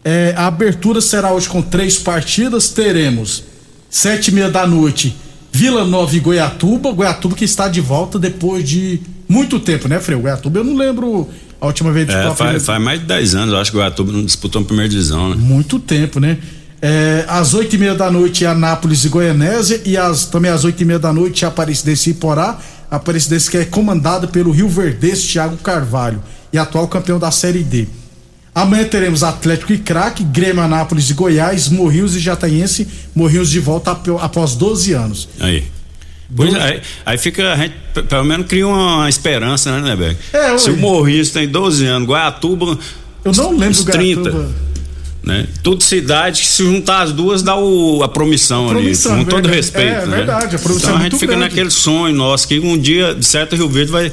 É, 0.04 0.34
a 0.36 0.46
abertura 0.46 1.00
será 1.00 1.32
hoje 1.32 1.48
com 1.48 1.60
três 1.60 1.98
partidas. 1.98 2.68
Teremos 2.68 3.44
sete 3.88 4.28
e 4.28 4.34
meia 4.34 4.50
da 4.50 4.66
noite 4.66 5.16
Vila 5.52 5.84
Nova 5.84 6.14
e 6.16 6.20
Goiatuba. 6.20 6.92
Goiatuba 6.92 7.34
que 7.34 7.44
está 7.44 7.68
de 7.68 7.80
volta 7.80 8.18
depois 8.18 8.68
de 8.68 9.00
muito 9.28 9.60
tempo, 9.60 9.88
né, 9.88 10.00
Freio? 10.00 10.20
Goiatuba 10.20 10.60
eu 10.60 10.64
não 10.64 10.76
lembro 10.76 11.28
a 11.60 11.66
última 11.66 11.92
vez 11.92 12.06
de 12.06 12.14
é, 12.14 12.34
faz, 12.34 12.64
faz, 12.64 12.82
mais 12.82 13.00
de 13.00 13.06
10 13.06 13.34
anos, 13.34 13.52
eu 13.52 13.60
acho 13.60 13.70
que 13.70 13.76
o 13.76 13.80
Goiatuba 13.80 14.12
não 14.12 14.24
disputou 14.24 14.62
a 14.62 14.64
primeira 14.64 14.88
divisão, 14.88 15.30
né? 15.30 15.36
Muito 15.36 15.78
tempo, 15.78 16.18
né? 16.18 16.38
É, 16.82 17.26
às 17.28 17.52
oito 17.52 17.76
e 17.76 17.78
meia 17.78 17.94
da 17.94 18.10
noite 18.10 18.46
Anápolis 18.46 19.04
e 19.04 19.08
Goianésia 19.10 19.82
e 19.84 19.98
às, 19.98 20.24
também 20.24 20.50
às 20.50 20.64
oito 20.64 20.80
e 20.80 20.86
meia 20.86 20.98
da 20.98 21.12
noite 21.12 21.44
Aparecidense 21.44 22.08
e 22.08 22.12
Iporá. 22.12 22.58
Aparecidense 22.90 23.50
que 23.50 23.58
é 23.58 23.64
comandado 23.66 24.28
pelo 24.28 24.50
Rio 24.50 24.68
Verdense 24.68 25.28
Thiago 25.28 25.58
Carvalho 25.58 26.22
e 26.50 26.58
atual 26.58 26.88
campeão 26.88 27.18
da 27.18 27.30
Série 27.30 27.62
D. 27.62 27.86
Amanhã 28.54 28.84
teremos 28.84 29.22
Atlético 29.22 29.72
e 29.72 29.78
Craque, 29.78 30.24
Grêmio 30.24 30.62
Anápolis 30.62 31.08
e 31.08 31.14
Goiás, 31.14 31.68
Morrinhos 31.68 32.16
e 32.16 32.20
Jataiense, 32.20 32.86
Morrinhos 33.14 33.50
de 33.50 33.60
volta 33.60 33.96
após 34.20 34.54
12 34.54 34.92
anos. 34.92 35.28
Aí. 35.38 35.64
Pois, 36.34 36.54
aí, 36.54 36.80
aí, 37.04 37.18
fica, 37.18 37.52
a 37.52 37.56
gente 37.56 37.74
pelo 38.08 38.24
menos 38.24 38.46
cria 38.46 38.66
uma 38.66 39.08
esperança, 39.08 39.72
né, 39.72 39.90
Nebeck? 39.90 40.16
É, 40.32 40.56
Se 40.58 40.70
o 40.70 40.76
Morrinhos 40.76 41.30
tem 41.30 41.48
12 41.48 41.86
anos, 41.86 42.08
Guaiatuba. 42.08 42.78
Eu 43.24 43.32
não 43.32 43.56
lembro 43.56 43.84
do 43.84 43.90
30. 43.90 44.48
Né? 45.22 45.46
Tudo 45.62 45.82
cidade 45.82 46.40
que 46.40 46.46
se 46.46 46.64
juntar 46.64 47.02
as 47.02 47.12
duas 47.12 47.42
dá 47.42 47.54
o, 47.54 48.02
a 48.02 48.08
promissão, 48.08 48.66
a 48.66 48.70
promissão 48.70 49.16
ali, 49.16 49.24
com 49.24 49.30
todo 49.30 49.48
respeito. 49.48 49.90
É, 49.90 50.06
né? 50.06 50.16
verdade, 50.16 50.56
a 50.56 50.58
promissão 50.58 50.90
Então 50.90 50.96
é 50.96 51.00
a 51.00 51.02
gente 51.02 51.18
fica 51.18 51.26
grande. 51.34 51.48
naquele 51.48 51.70
sonho 51.70 52.14
nosso 52.14 52.48
que 52.48 52.58
um 52.58 52.78
dia, 52.78 53.14
de 53.14 53.24
certo, 53.24 53.54
Rio 53.54 53.68
Verde 53.68 53.92
vai 53.92 54.10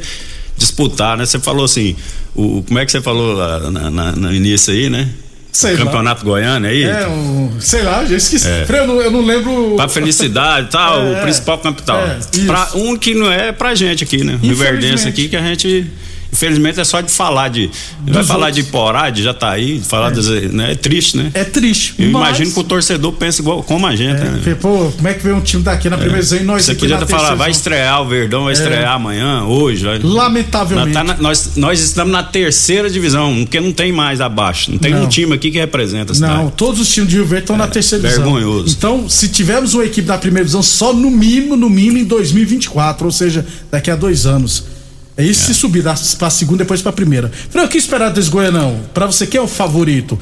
disputar, 0.57 1.17
né? 1.17 1.25
Você 1.25 1.39
falou 1.39 1.65
assim, 1.65 1.95
o, 2.35 2.63
como 2.63 2.79
é 2.79 2.85
que 2.85 2.91
você 2.91 3.01
falou 3.01 3.33
lá 3.33 3.71
na, 3.71 3.89
na, 3.91 4.11
no 4.13 4.33
início 4.33 4.73
aí, 4.73 4.89
né? 4.89 5.09
Sei 5.51 5.73
o 5.73 5.77
Campeonato 5.77 6.23
lá. 6.23 6.31
Goiano 6.31 6.67
aí? 6.67 6.83
É, 6.83 7.07
um, 7.07 7.59
sei 7.59 7.81
lá, 7.81 8.05
já 8.05 8.15
esqueci. 8.15 8.47
É. 8.47 8.65
Eu, 8.69 8.87
não, 8.87 9.01
eu 9.01 9.09
não 9.09 9.25
lembro. 9.25 9.73
Pra 9.75 9.87
felicidade 9.87 10.67
e 10.67 10.69
tal, 10.69 11.01
é, 11.01 11.19
o 11.19 11.21
principal 11.23 11.57
capital. 11.57 11.99
É, 11.99 12.19
pra, 12.45 12.69
um 12.75 12.95
que 12.95 13.15
não 13.15 13.31
é 13.31 13.51
pra 13.51 13.73
gente 13.73 14.03
aqui, 14.03 14.23
né? 14.23 14.37
Rio 14.41 14.55
Verdense 14.55 15.07
aqui 15.07 15.27
que 15.27 15.35
a 15.35 15.41
gente 15.41 15.89
Infelizmente 16.31 16.79
é 16.79 16.83
só 16.83 17.01
de 17.01 17.11
falar 17.11 17.49
de. 17.49 17.69
Dos 18.01 18.15
vai 18.15 18.23
falar 18.23 18.47
outros. 18.47 18.65
de 18.65 18.71
Porá, 18.71 19.09
de 19.09 19.23
Jataí, 19.23 19.81
falar 19.81 20.11
é. 20.11 20.15
Das, 20.15 20.27
né? 20.27 20.71
É 20.71 20.75
triste, 20.75 21.17
né? 21.17 21.31
É 21.33 21.43
triste. 21.43 21.95
Eu 21.97 22.11
mas... 22.11 22.27
imagino 22.27 22.51
que 22.51 22.59
o 22.59 22.63
torcedor 22.63 23.13
pensa 23.13 23.41
igual 23.41 23.63
como 23.63 23.87
a 23.87 23.95
gente, 23.95 24.21
é, 24.21 24.25
né? 24.25 24.57
Pô, 24.59 24.91
como 24.95 25.07
é 25.07 25.13
que 25.13 25.23
vem 25.23 25.33
um 25.33 25.41
time 25.41 25.63
daqui 25.63 25.89
na 25.89 25.95
é. 25.95 25.99
primeira 25.99 26.23
vez 26.23 26.41
e 26.41 26.43
nós 26.43 26.65
Você 26.65 26.71
aqui 26.71 26.81
podia 26.81 27.05
falar, 27.05 27.35
vai 27.35 27.51
estrear 27.51 28.01
o 28.01 28.07
Verdão, 28.07 28.43
vai 28.43 28.53
é. 28.53 28.57
estrear 28.57 28.93
amanhã, 28.93 29.43
hoje. 29.43 29.85
Vai... 29.85 29.99
Lamentavelmente. 29.99 30.93
Tá 30.93 31.03
na, 31.03 31.17
nós, 31.17 31.55
nós 31.55 31.79
estamos 31.79 32.11
na 32.11 32.23
terceira 32.23 32.89
divisão, 32.89 33.35
porque 33.43 33.59
não 33.59 33.71
tem 33.71 33.91
mais 33.91 34.21
abaixo. 34.21 34.71
Não 34.71 34.77
tem 34.77 34.91
não. 34.91 35.03
um 35.03 35.07
time 35.07 35.33
aqui 35.33 35.49
que 35.49 35.57
representa 35.57 36.13
cidade. 36.13 36.33
Não, 36.33 36.49
todos 36.49 36.79
os 36.79 36.89
times 36.89 37.09
de 37.09 37.15
Rio 37.15 37.25
Verde 37.25 37.43
estão 37.43 37.57
na 37.57 37.65
é, 37.65 37.67
terceira 37.67 38.03
divisão. 38.03 38.23
Vergonhoso. 38.33 38.75
Então, 38.77 39.09
se 39.09 39.29
tivermos 39.29 39.73
uma 39.73 39.85
equipe 39.85 40.07
da 40.07 40.17
primeira 40.17 40.45
divisão, 40.45 40.61
só 40.61 40.93
no 40.93 41.09
mínimo, 41.09 41.55
no 41.55 41.69
mínimo 41.69 41.97
em 41.97 42.05
2024, 42.05 43.05
ou 43.05 43.11
seja, 43.11 43.45
daqui 43.71 43.89
a 43.89 43.95
dois 43.95 44.25
anos. 44.25 44.76
É 45.17 45.23
isso 45.23 45.43
é. 45.43 45.45
se 45.47 45.53
subir 45.55 45.83
para 45.83 46.27
a 46.27 46.29
segunda 46.29 46.59
depois 46.59 46.81
para 46.81 46.91
a 46.91 46.93
primeira. 46.93 47.31
Falei, 47.49 47.67
o 47.67 47.69
que 47.69 47.77
esperar 47.77 48.09
desse 48.09 48.29
Goianão? 48.29 48.79
Para 48.93 49.07
você, 49.07 49.25
quem 49.25 49.39
é 49.39 49.43
o 49.43 49.47
favorito? 49.47 50.19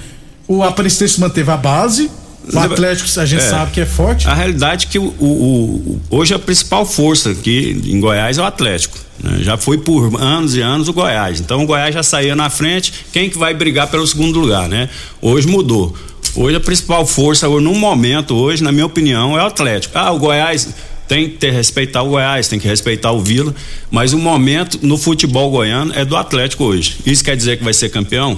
O 0.47 0.63
Aparecidense 0.63 1.19
manteve 1.19 1.51
a 1.51 1.57
base, 1.57 2.09
o 2.53 2.59
Atlético 2.59 3.19
a 3.19 3.25
gente 3.25 3.43
é, 3.43 3.49
sabe 3.49 3.71
que 3.71 3.81
é 3.81 3.85
forte. 3.85 4.27
A 4.27 4.33
realidade 4.33 4.85
é 4.85 4.89
que 4.89 4.99
o, 4.99 5.13
o, 5.19 5.25
o, 5.25 6.01
hoje 6.09 6.33
a 6.33 6.39
principal 6.39 6.85
força 6.85 7.31
aqui 7.31 7.81
em 7.85 7.99
Goiás 7.99 8.37
é 8.37 8.41
o 8.41 8.45
Atlético. 8.45 8.97
Né? 9.21 9.39
Já 9.41 9.57
foi 9.57 9.77
por 9.77 10.21
anos 10.21 10.55
e 10.55 10.61
anos 10.61 10.87
o 10.87 10.93
Goiás. 10.93 11.39
Então 11.39 11.63
o 11.63 11.65
Goiás 11.65 11.93
já 11.93 12.03
saía 12.03 12.35
na 12.35 12.49
frente. 12.49 12.93
Quem 13.11 13.29
que 13.29 13.37
vai 13.37 13.53
brigar 13.53 13.87
pelo 13.89 14.05
segundo 14.05 14.39
lugar, 14.39 14.69
né? 14.69 14.89
Hoje 15.21 15.47
mudou. 15.47 15.95
Hoje 16.35 16.57
a 16.57 16.59
principal 16.59 17.05
força, 17.05 17.47
no 17.47 17.73
momento, 17.73 18.35
hoje, 18.35 18.61
na 18.61 18.71
minha 18.71 18.85
opinião, 18.85 19.39
é 19.39 19.43
o 19.43 19.47
Atlético. 19.47 19.97
Ah, 19.97 20.11
o 20.11 20.19
Goiás 20.19 20.67
tem 21.07 21.29
que 21.29 21.37
ter, 21.37 21.51
respeitar 21.51 22.01
o 22.03 22.09
Goiás, 22.09 22.47
tem 22.47 22.59
que 22.59 22.67
respeitar 22.67 23.11
o 23.11 23.21
Vila, 23.21 23.53
mas 23.91 24.13
o 24.13 24.17
momento 24.17 24.79
no 24.81 24.97
futebol 24.97 25.51
goiano 25.51 25.93
é 25.95 26.03
do 26.03 26.15
Atlético 26.15 26.63
hoje. 26.63 26.97
Isso 27.05 27.23
quer 27.23 27.35
dizer 27.35 27.57
que 27.57 27.63
vai 27.63 27.73
ser 27.73 27.89
campeão? 27.89 28.37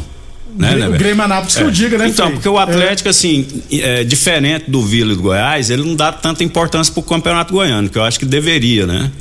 Né, 0.56 0.75
né, 0.75 0.88
o 0.88 0.93
Grêmio 0.93 1.23
Anápolis 1.23 1.56
é. 1.56 1.60
que 1.60 1.65
eu 1.65 1.71
diga, 1.71 1.97
né? 1.99 2.08
Então, 2.08 2.32
porque 2.32 2.49
o 2.49 2.58
Atlético, 2.58 3.08
é. 3.08 3.12
assim, 3.12 3.45
é, 3.71 4.03
diferente 4.03 4.65
do 4.69 4.82
Vila 4.82 5.13
e 5.13 5.15
do 5.15 5.21
Goiás, 5.21 5.69
ele 5.69 5.84
não 5.84 5.95
dá 5.95 6.12
tanta 6.12 6.43
importância 6.43 6.91
pro 6.91 7.03
campeonato 7.03 7.53
goiano, 7.53 7.89
que 7.89 7.97
eu 7.97 8.03
acho 8.03 8.17
que 8.17 8.25
deveria, 8.25 8.88
né? 8.88 9.12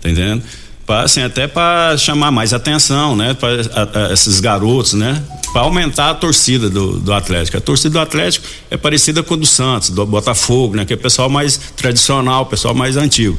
Tá 0.00 0.08
entendendo? 0.08 0.42
Assim, 0.88 1.22
até 1.22 1.46
para 1.46 1.96
chamar 1.98 2.30
mais 2.30 2.52
atenção, 2.54 3.14
né? 3.14 3.34
Para 3.34 4.12
esses 4.12 4.40
garotos, 4.40 4.94
né? 4.94 5.22
Para 5.52 5.62
aumentar 5.62 6.10
a 6.10 6.14
torcida 6.14 6.70
do, 6.70 6.98
do 6.98 7.12
Atlético. 7.12 7.56
A 7.56 7.60
torcida 7.60 7.90
do 7.90 8.00
Atlético 8.00 8.46
é 8.70 8.76
parecida 8.76 9.22
com 9.22 9.34
a 9.34 9.36
do 9.36 9.46
Santos, 9.46 9.90
do 9.90 10.06
Botafogo, 10.06 10.76
né? 10.76 10.84
Que 10.84 10.94
é 10.94 10.96
o 10.96 10.98
pessoal 10.98 11.28
mais 11.28 11.58
tradicional, 11.76 12.42
o 12.42 12.46
pessoal 12.46 12.74
mais 12.74 12.96
antigo. 12.96 13.38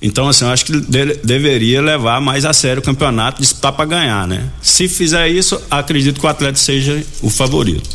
Então, 0.00 0.28
assim, 0.28 0.44
eu 0.44 0.50
acho 0.50 0.66
que 0.66 0.80
de, 0.80 1.14
deveria 1.24 1.80
levar 1.80 2.20
mais 2.20 2.44
a 2.44 2.52
sério 2.52 2.80
o 2.80 2.84
campeonato, 2.84 3.40
disputar 3.40 3.72
para 3.72 3.84
ganhar, 3.86 4.26
né? 4.26 4.44
Se 4.60 4.88
fizer 4.88 5.28
isso, 5.28 5.60
acredito 5.70 6.20
que 6.20 6.26
o 6.26 6.28
Atlético 6.28 6.58
seja 6.58 7.02
o 7.22 7.30
favorito. 7.30 7.88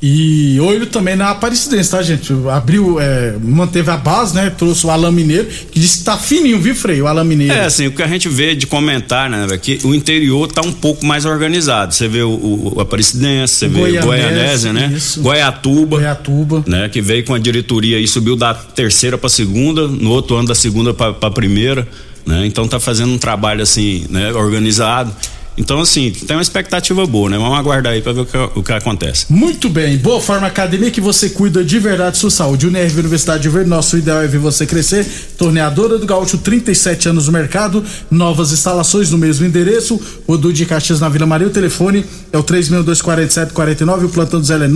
E 0.00 0.60
olho 0.60 0.86
também 0.86 1.16
na 1.16 1.30
Aparecidense, 1.30 1.90
tá, 1.90 2.02
gente? 2.02 2.30
Abriu, 2.52 3.00
é, 3.00 3.34
manteve 3.42 3.90
a 3.90 3.96
base, 3.96 4.34
né? 4.34 4.50
Trouxe 4.50 4.86
o 4.86 4.90
Alain 4.90 5.10
Mineiro, 5.10 5.46
que 5.70 5.80
disse 5.80 5.98
que 5.98 6.04
tá 6.04 6.18
fininho, 6.18 6.60
viu, 6.60 6.74
Frei? 6.74 7.00
O 7.00 7.06
Alain 7.06 7.26
Mineiro. 7.26 7.54
É, 7.54 7.64
assim, 7.64 7.86
o 7.86 7.92
que 7.92 8.02
a 8.02 8.06
gente 8.06 8.28
vê 8.28 8.54
de 8.54 8.66
comentar, 8.66 9.30
né, 9.30 9.46
é 9.50 9.56
que 9.56 9.80
o 9.84 9.94
interior 9.94 10.52
tá 10.52 10.60
um 10.60 10.72
pouco 10.72 11.04
mais 11.06 11.24
organizado. 11.24 11.94
Você 11.94 12.08
vê 12.08 12.20
o, 12.20 12.28
o, 12.28 12.74
o 12.76 12.80
Aparecidense, 12.80 13.54
você 13.54 13.68
vê 13.68 13.98
o 13.98 14.02
Goianésia, 14.02 14.72
né? 14.72 14.92
isso. 14.94 15.22
Goiatuba. 15.22 15.96
Goiatuba. 15.96 16.64
Né, 16.66 16.88
que 16.90 17.00
veio 17.00 17.24
com 17.24 17.34
a 17.34 17.38
diretoria 17.38 17.98
e 17.98 18.06
subiu 18.06 18.36
da 18.36 18.52
terceira 18.52 19.16
pra 19.16 19.30
segunda, 19.30 19.88
no 19.88 20.10
outro 20.10 20.36
ano 20.36 20.48
da 20.48 20.54
segunda 20.54 20.92
pra, 20.92 21.14
pra 21.14 21.30
primeira, 21.30 21.88
né? 22.26 22.44
Então 22.44 22.68
tá 22.68 22.78
fazendo 22.78 23.12
um 23.12 23.18
trabalho 23.18 23.62
assim, 23.62 24.04
né, 24.10 24.32
organizado. 24.32 25.10
Então, 25.56 25.80
assim, 25.80 26.10
tem 26.10 26.36
uma 26.36 26.42
expectativa 26.42 27.06
boa, 27.06 27.30
né? 27.30 27.38
Vamos 27.38 27.58
aguardar 27.58 27.94
aí 27.94 28.02
pra 28.02 28.12
ver 28.12 28.20
o 28.20 28.26
que, 28.26 28.36
o 28.36 28.62
que 28.62 28.72
acontece. 28.72 29.26
Muito 29.30 29.68
bem, 29.68 29.96
Boa 29.96 30.20
Forma 30.20 30.46
Academia 30.46 30.90
que 30.90 31.00
você 31.00 31.30
cuida 31.30 31.64
de 31.64 31.78
verdade 31.78 32.18
sua 32.18 32.30
saúde. 32.30 32.66
UNRV 32.66 33.00
Universidade 33.00 33.42
de 33.42 33.48
Verde, 33.48 33.70
nosso 33.70 33.96
ideal 33.96 34.22
é 34.22 34.26
ver 34.26 34.38
você 34.38 34.66
crescer. 34.66 35.06
Torneadora 35.38 35.98
do 35.98 36.06
Gaúcho, 36.06 36.38
37 36.38 37.08
anos 37.08 37.26
no 37.26 37.32
mercado, 37.32 37.82
novas 38.10 38.52
instalações 38.52 39.10
no 39.10 39.18
mesmo 39.18 39.46
endereço. 39.46 40.00
O 40.26 40.36
de 40.36 40.66
Caxias 40.66 41.00
na 41.00 41.08
Vila 41.08 41.26
Maria, 41.26 41.46
o 41.46 41.50
telefone 41.50 42.04
é 42.32 42.38
o 42.38 42.44
3624749, 42.44 44.04
o 44.04 44.08
plantão 44.08 44.40
do 44.40 44.46
Zé 44.46 44.54
é 44.54 44.68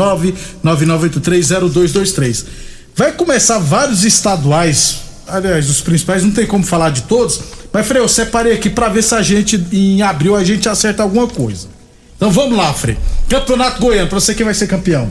999830223. 0.65 2.45
Vai 2.97 3.13
começar 3.13 3.59
vários 3.59 4.05
estaduais, 4.05 5.10
aliás, 5.33 5.69
os 5.71 5.81
principais, 5.81 6.23
não 6.23 6.31
tem 6.31 6.47
como 6.47 6.65
falar 6.65 6.91
de 6.91 7.03
todos, 7.03 7.41
mas 7.73 7.87
Frei, 7.87 8.01
eu 8.03 8.09
separei 8.09 8.53
aqui 8.55 8.69
pra 8.71 8.89
ver 8.89 9.03
se 9.03 9.15
a 9.15 9.23
gente, 9.23 9.57
em 9.73 10.03
abril, 10.03 10.37
a 10.37 10.45
gente 10.45 10.69
acerta 10.69 11.03
alguma 11.03 11.27
coisa. 11.27 11.69
Então 12.17 12.31
vamos 12.31 12.57
lá, 12.57 12.73
Frei. 12.75 12.99
Campeonato 13.29 13.81
Goiano, 13.81 14.09
pra 14.09 14.21
você 14.21 14.35
quem 14.35 14.45
vai 14.45 14.55
ser 14.55 14.67
campeão. 14.67 15.11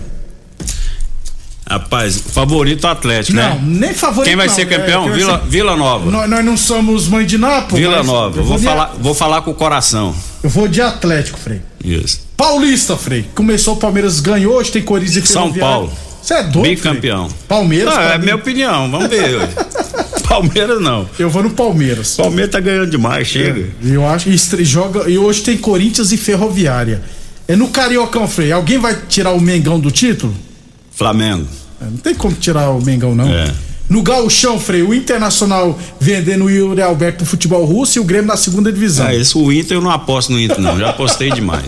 Rapaz, 1.69 2.17
favorito 2.33 2.87
Atlético, 2.87 3.37
Não, 3.37 3.55
né? 3.55 3.61
nem 3.63 3.93
favorito 3.93 4.27
Quem 4.27 4.35
vai 4.35 4.47
não, 4.47 4.55
ser 4.55 4.63
é, 4.63 4.65
campeão? 4.65 5.03
vai 5.07 5.13
Vila, 5.13 5.39
ser- 5.39 5.47
Vila 5.49 5.75
Nova. 5.77 6.09
Nós, 6.09 6.27
nós 6.27 6.43
não 6.43 6.57
somos 6.57 7.07
mãe 7.07 7.23
de 7.27 7.37
Nápoles. 7.37 7.79
Vila 7.85 8.01
Nova. 8.01 8.39
eu 8.39 8.43
Vou 8.43 8.57
de- 8.57 8.63
falar, 8.65 8.95
vou 8.99 9.13
falar 9.13 9.41
com 9.43 9.51
o 9.51 9.53
coração. 9.53 10.15
Eu 10.41 10.49
vou 10.49 10.67
de 10.67 10.81
Atlético, 10.81 11.37
Frei. 11.37 11.61
Isso. 11.83 12.21
Paulista, 12.35 12.97
Frei. 12.97 13.29
Começou 13.35 13.75
o 13.75 13.77
Palmeiras, 13.77 14.19
ganhou, 14.19 14.55
hoje 14.55 14.71
tem 14.71 14.81
Corinthians 14.81 15.29
e 15.29 15.31
São. 15.31 15.53
Paulo. 15.53 15.93
Você 16.23 16.33
é 16.33 16.43
doido, 16.43 16.69
Bicampeão. 16.69 17.29
Palmeiras, 17.47 17.93
Não, 17.93 18.01
é 18.01 18.17
minha 18.17 18.35
opinião, 18.35 18.89
vamos 18.89 19.07
ver. 19.07 19.35
ué. 19.37 19.49
Palmeiras 20.29 20.79
não. 20.79 21.09
Eu 21.17 21.29
vou 21.29 21.41
no 21.41 21.49
Palmeiras. 21.49 22.15
Palmeiras 22.15 22.51
tá 22.51 22.59
ganhando 22.59 22.89
demais, 22.91 23.27
chega. 23.27 23.67
E 23.81 23.93
eu 23.93 24.07
acho 24.07 24.29
que 24.29 24.63
joga 24.63 25.09
e 25.09 25.17
hoje 25.17 25.41
tem 25.41 25.57
Corinthians 25.57 26.11
e 26.11 26.17
Ferroviária. 26.17 27.01
É 27.47 27.55
no 27.55 27.69
Cariocão, 27.69 28.27
Frei. 28.27 28.51
Alguém 28.51 28.77
vai 28.77 28.95
tirar 29.09 29.31
o 29.31 29.41
Mengão 29.41 29.79
do 29.79 29.89
título? 29.89 30.33
Flamengo. 30.91 31.47
É, 31.81 31.85
Não 31.85 31.97
tem 31.97 32.13
como 32.13 32.35
tirar 32.35 32.69
o 32.69 32.79
Mengão, 32.79 33.15
não. 33.15 33.27
É. 33.27 33.51
No 33.89 34.03
Gauchão, 34.03 34.59
Frei, 34.59 34.83
o 34.83 34.93
Internacional 34.93 35.77
vendendo 35.99 36.45
o 36.45 36.49
Yuri 36.49 36.81
Alberto 36.83 37.17
pro 37.17 37.25
futebol 37.25 37.65
russo 37.65 37.97
e 37.97 37.99
o 37.99 38.03
Grêmio 38.03 38.27
na 38.27 38.37
segunda 38.37 38.71
divisão. 38.71 39.07
Ah, 39.07 39.15
esse 39.15 39.35
o 39.35 39.51
Inter 39.51 39.77
eu 39.77 39.81
não 39.81 39.89
aposto 39.89 40.31
no 40.31 40.39
Inter, 40.39 40.59
não. 40.59 40.77
Já 40.77 40.91
apostei 40.91 41.31
demais. 41.31 41.65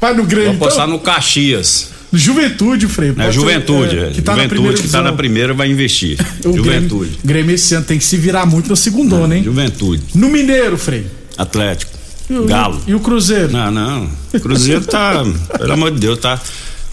Vai 0.00 0.14
no 0.14 0.24
Grêmio. 0.24 0.52
Vou 0.52 0.68
apostar 0.68 0.86
então? 0.86 0.98
no 0.98 1.02
Caxias. 1.02 1.91
Juventude, 2.12 2.86
Frei. 2.88 3.10
É, 3.10 3.12
pode 3.12 3.26
ser, 3.28 3.32
juventude, 3.32 3.98
é, 3.98 4.02
é. 4.08 4.10
que 4.10 4.22
tá 4.22 4.36
na 4.36 4.48
primeira 4.48 4.56
juventude 4.76 4.82
que 4.82 4.88
tá 4.92 5.02
na 5.02 5.12
primeira 5.12 5.54
vai 5.54 5.70
investir. 5.70 6.18
O 6.44 6.56
juventude. 6.56 7.10
Grêmio, 7.10 7.18
Grêmio 7.24 7.54
esse 7.54 7.74
ano 7.74 7.84
tem 7.84 7.98
que 7.98 8.04
se 8.04 8.16
virar 8.16 8.44
muito 8.46 8.68
na 8.68 8.76
segundona, 8.76 9.36
hein? 9.36 9.42
Juventude. 9.44 10.02
No 10.14 10.28
Mineiro, 10.28 10.76
Frei. 10.76 11.06
Atlético. 11.38 11.92
E 12.28 12.34
o- 12.34 12.44
Galo. 12.44 12.80
E 12.86 12.94
o 12.94 13.00
Cruzeiro? 13.00 13.50
Não, 13.52 13.70
não. 13.70 14.08
Cruzeiro 14.40 14.82
tá, 14.82 15.24
pelo 15.58 15.72
amor 15.72 15.90
de 15.92 16.00
Deus, 16.00 16.18
tá. 16.18 16.40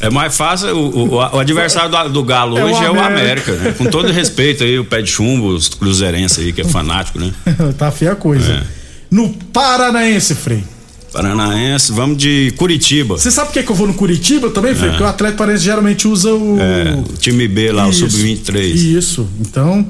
É 0.02 0.10
mais 0.10 0.36
fácil, 0.38 0.70
o, 0.78 1.08
o- 1.10 1.16
o 1.16 1.40
adversário 1.40 1.90
do, 1.90 2.10
do 2.10 2.24
Galo 2.24 2.58
É 2.58 2.64
o 2.64 2.68
hoje 2.68 2.84
é 2.86 2.90
o 2.90 3.00
América. 3.00 3.52
América, 3.52 3.52
né? 3.54 3.76
Com 3.78 3.86
todo 3.86 4.10
respeito 4.12 4.64
aí, 4.64 4.80
o 4.80 4.86
pé 4.86 5.02
de 5.02 5.10
chumbo, 5.12 5.48
os 5.48 5.68
cruzeirenses 5.68 6.40
aí, 6.40 6.54
que 6.54 6.62
é 6.62 6.64
fanático, 6.66 7.20
né? 7.20 7.34
tá 7.78 7.92
feia 7.92 8.14
a 8.14 8.16
coisa. 8.16 8.54
É. 8.54 8.64
No 9.12 9.30
Paranaense, 9.52 10.36
Frei. 10.36 10.64
Paranaense, 11.12 11.92
vamos 11.92 12.18
de 12.18 12.54
Curitiba. 12.58 13.18
Você 13.18 13.32
sabe 13.32 13.48
por 13.48 13.54
que, 13.54 13.64
que 13.64 13.72
eu 13.72 13.76
vou 13.76 13.88
no 13.88 13.94
Curitiba 13.94 14.50
também, 14.50 14.74
Frei? 14.76 14.88
É. 14.90 14.92
Porque 14.92 15.04
o 15.04 15.08
Atlético 15.08 15.38
Paranaense 15.40 15.64
geralmente 15.66 16.08
usa 16.08 16.34
o. 16.34 16.58
É, 16.60 16.94
o 16.98 17.18
time 17.18 17.48
B 17.48 17.72
lá, 17.72 17.88
Isso, 17.90 18.06
o 18.06 18.10
Sub-23. 18.10 18.74
Isso. 18.76 19.28
Então. 19.42 19.86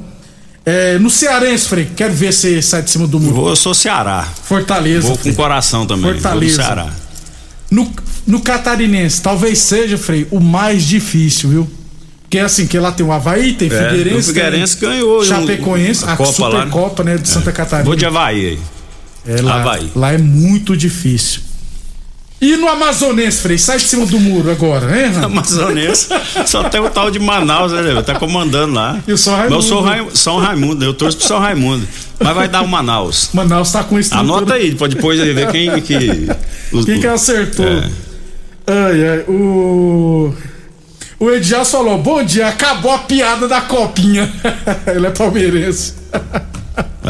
é, 0.66 0.98
no 1.00 1.10
Cearense, 1.10 1.68
Frei, 1.68 1.88
quero 1.96 2.14
ver 2.14 2.32
se 2.34 2.62
sai 2.62 2.82
de 2.82 2.90
cima 2.92 3.08
do 3.08 3.20
muro. 3.20 3.36
Vou, 3.36 3.50
eu 3.50 3.56
sou 3.56 3.74
Ceará. 3.74 4.28
Fortaleza. 4.44 5.08
Vou 5.08 5.18
com 5.18 5.24
Frei. 5.24 5.36
coração 5.36 5.86
também. 5.86 6.14
Fortaleza. 6.14 6.62
Vou 6.64 6.76
no 6.76 6.76
Ceará. 6.76 6.94
No, 7.72 7.92
no 8.26 8.40
Catarinense, 8.42 9.22
talvez 9.22 9.60
seja, 9.60 9.98
Frei, 9.98 10.28
o 10.32 10.40
mais 10.40 10.84
difícil, 10.84 11.50
viu? 11.50 11.70
Que 12.30 12.38
é 12.38 12.42
assim, 12.42 12.68
que 12.68 12.78
lá 12.78 12.92
tem 12.92 13.04
o 13.06 13.12
Havaí, 13.12 13.54
tem 13.54 13.68
É, 13.68 13.72
Figueirense. 13.72 14.18
o 14.18 14.24
Figueirense 14.24 14.78
tem 14.78 14.90
ganhou, 14.90 15.24
Chapecoense, 15.26 16.06
um- 16.06 16.08
a 16.08 16.14
a, 16.14 16.16
Copa 16.18 16.48
lá, 16.48 16.50
né? 16.50 16.56
Supercopa, 16.66 17.04
né, 17.04 17.18
de 17.18 17.28
Santa 17.28 17.52
Catarina. 17.52 17.86
Vou 17.86 17.96
de 17.96 18.06
Havaí 18.06 18.46
aí. 18.50 18.60
É, 19.28 19.42
lá, 19.42 19.62
Havaí. 19.62 19.92
lá 19.96 20.14
é 20.14 20.18
muito 20.18 20.76
difícil. 20.76 21.42
E 22.42 22.56
no 22.56 22.70
Amazonense, 22.70 23.42
Frei, 23.42 23.58
sai 23.58 23.78
de 23.80 23.84
cima 23.84 24.06
do 24.06 24.18
muro 24.18 24.50
agora, 24.50 24.98
hein? 25.06 25.12
Ram? 25.12 25.26
Amazonense. 25.28 26.08
Só 26.46 26.64
tem 26.70 26.80
o 26.80 26.90
tal 26.90 27.12
de 27.12 27.20
Manaus, 27.20 27.74
né? 27.74 28.02
Tá 28.02 28.16
comandando 28.16 28.74
lá. 28.76 28.98
E 29.06 29.12
o 29.12 29.18
São 29.18 29.36
Mas 29.38 29.52
eu 29.52 29.62
sou 29.62 29.82
Raimundo. 29.82 30.08
Rai- 30.08 30.16
São 30.16 30.38
Raimundo, 30.38 30.86
eu 30.86 30.94
torço 30.94 31.18
pro 31.18 31.28
São 31.28 31.38
Raimundo. 31.40 31.86
Mas 32.18 32.34
vai 32.34 32.48
dar 32.48 32.62
o 32.62 32.68
Manaus. 32.68 33.30
Manaus 33.34 33.72
tá 33.74 33.84
com 33.84 34.00
estrutura. 34.00 34.38
Anota 34.38 34.54
aí, 34.54 34.74
pode 34.74 34.96
depois 34.96 35.20
aí 35.20 35.34
ver 35.34 35.52
quem 35.52 35.82
que. 35.82 36.30
os- 36.72 36.86
Quem 36.86 37.02
que 37.02 37.08
acertou? 37.08 37.66
É. 37.68 37.90
Ai, 38.68 39.08
ai, 39.10 39.20
o. 39.28 40.34
O 41.20 41.30
Edjas 41.32 41.70
falou: 41.70 41.98
bom 41.98 42.24
dia, 42.24 42.48
acabou 42.48 42.94
a 42.94 43.00
piada 43.00 43.50
da 43.50 43.60
copinha. 43.60 44.32
Ele 44.88 45.08
é 45.08 45.12
palmeirense. 45.12 45.94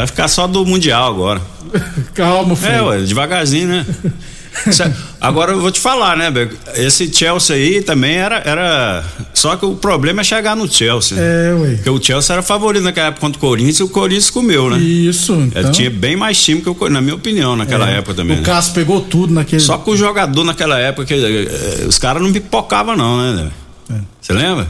Vai 0.00 0.06
ficar 0.06 0.28
só 0.28 0.46
do 0.46 0.64
Mundial 0.64 1.06
agora. 1.10 1.42
Calma, 2.14 2.56
filho. 2.56 2.72
É, 2.72 2.82
ué, 2.82 2.98
devagarzinho, 3.02 3.68
né? 3.68 3.86
É- 4.66 4.92
Agora 5.20 5.52
eu 5.52 5.60
vou 5.60 5.70
te 5.70 5.78
falar, 5.78 6.16
né, 6.16 6.28
Beco? 6.28 6.56
Esse 6.74 7.10
Chelsea 7.12 7.54
aí 7.54 7.82
também 7.82 8.16
era, 8.16 8.42
era. 8.44 9.04
Só 9.32 9.54
que 9.54 9.64
o 9.64 9.76
problema 9.76 10.22
é 10.22 10.24
chegar 10.24 10.56
no 10.56 10.68
Chelsea. 10.68 11.16
É, 11.20 11.54
ué. 11.54 11.74
Porque 11.76 11.88
o 11.90 12.02
Chelsea 12.02 12.34
era 12.34 12.42
favorito 12.42 12.82
naquela 12.82 13.06
época 13.08 13.20
contra 13.20 13.38
o 13.38 13.40
Corinthians 13.40 13.78
e 13.78 13.82
o 13.84 13.88
Corinthians 13.88 14.28
comeu, 14.28 14.68
né? 14.68 14.78
Isso, 14.78 15.34
Ele 15.34 15.52
então. 15.54 15.70
tinha 15.70 15.88
bem 15.88 16.16
mais 16.16 16.42
time 16.42 16.60
que 16.60 16.68
o 16.68 16.74
Corinthians, 16.74 16.94
na 16.94 17.00
minha 17.00 17.14
opinião, 17.14 17.54
naquela 17.54 17.88
É, 17.90 17.98
época 17.98 18.14
também. 18.14 18.38
O 18.38 18.40
né? 18.40 18.44
Cássio 18.44 18.74
pegou 18.74 19.00
tudo 19.02 19.32
naquele. 19.32 19.62
Só 19.62 19.78
que 19.78 19.88
o 19.88 19.96
jogador 19.96 20.42
naquela 20.42 20.78
época, 20.80 21.06
que, 21.06 21.14
eh, 21.14 21.84
os 21.86 21.96
caras 21.98 22.20
não 22.20 22.32
pipocavam, 22.32 22.96
não, 22.96 23.18
né? 23.34 23.50
Você 24.20 24.32
lembra? 24.32 24.66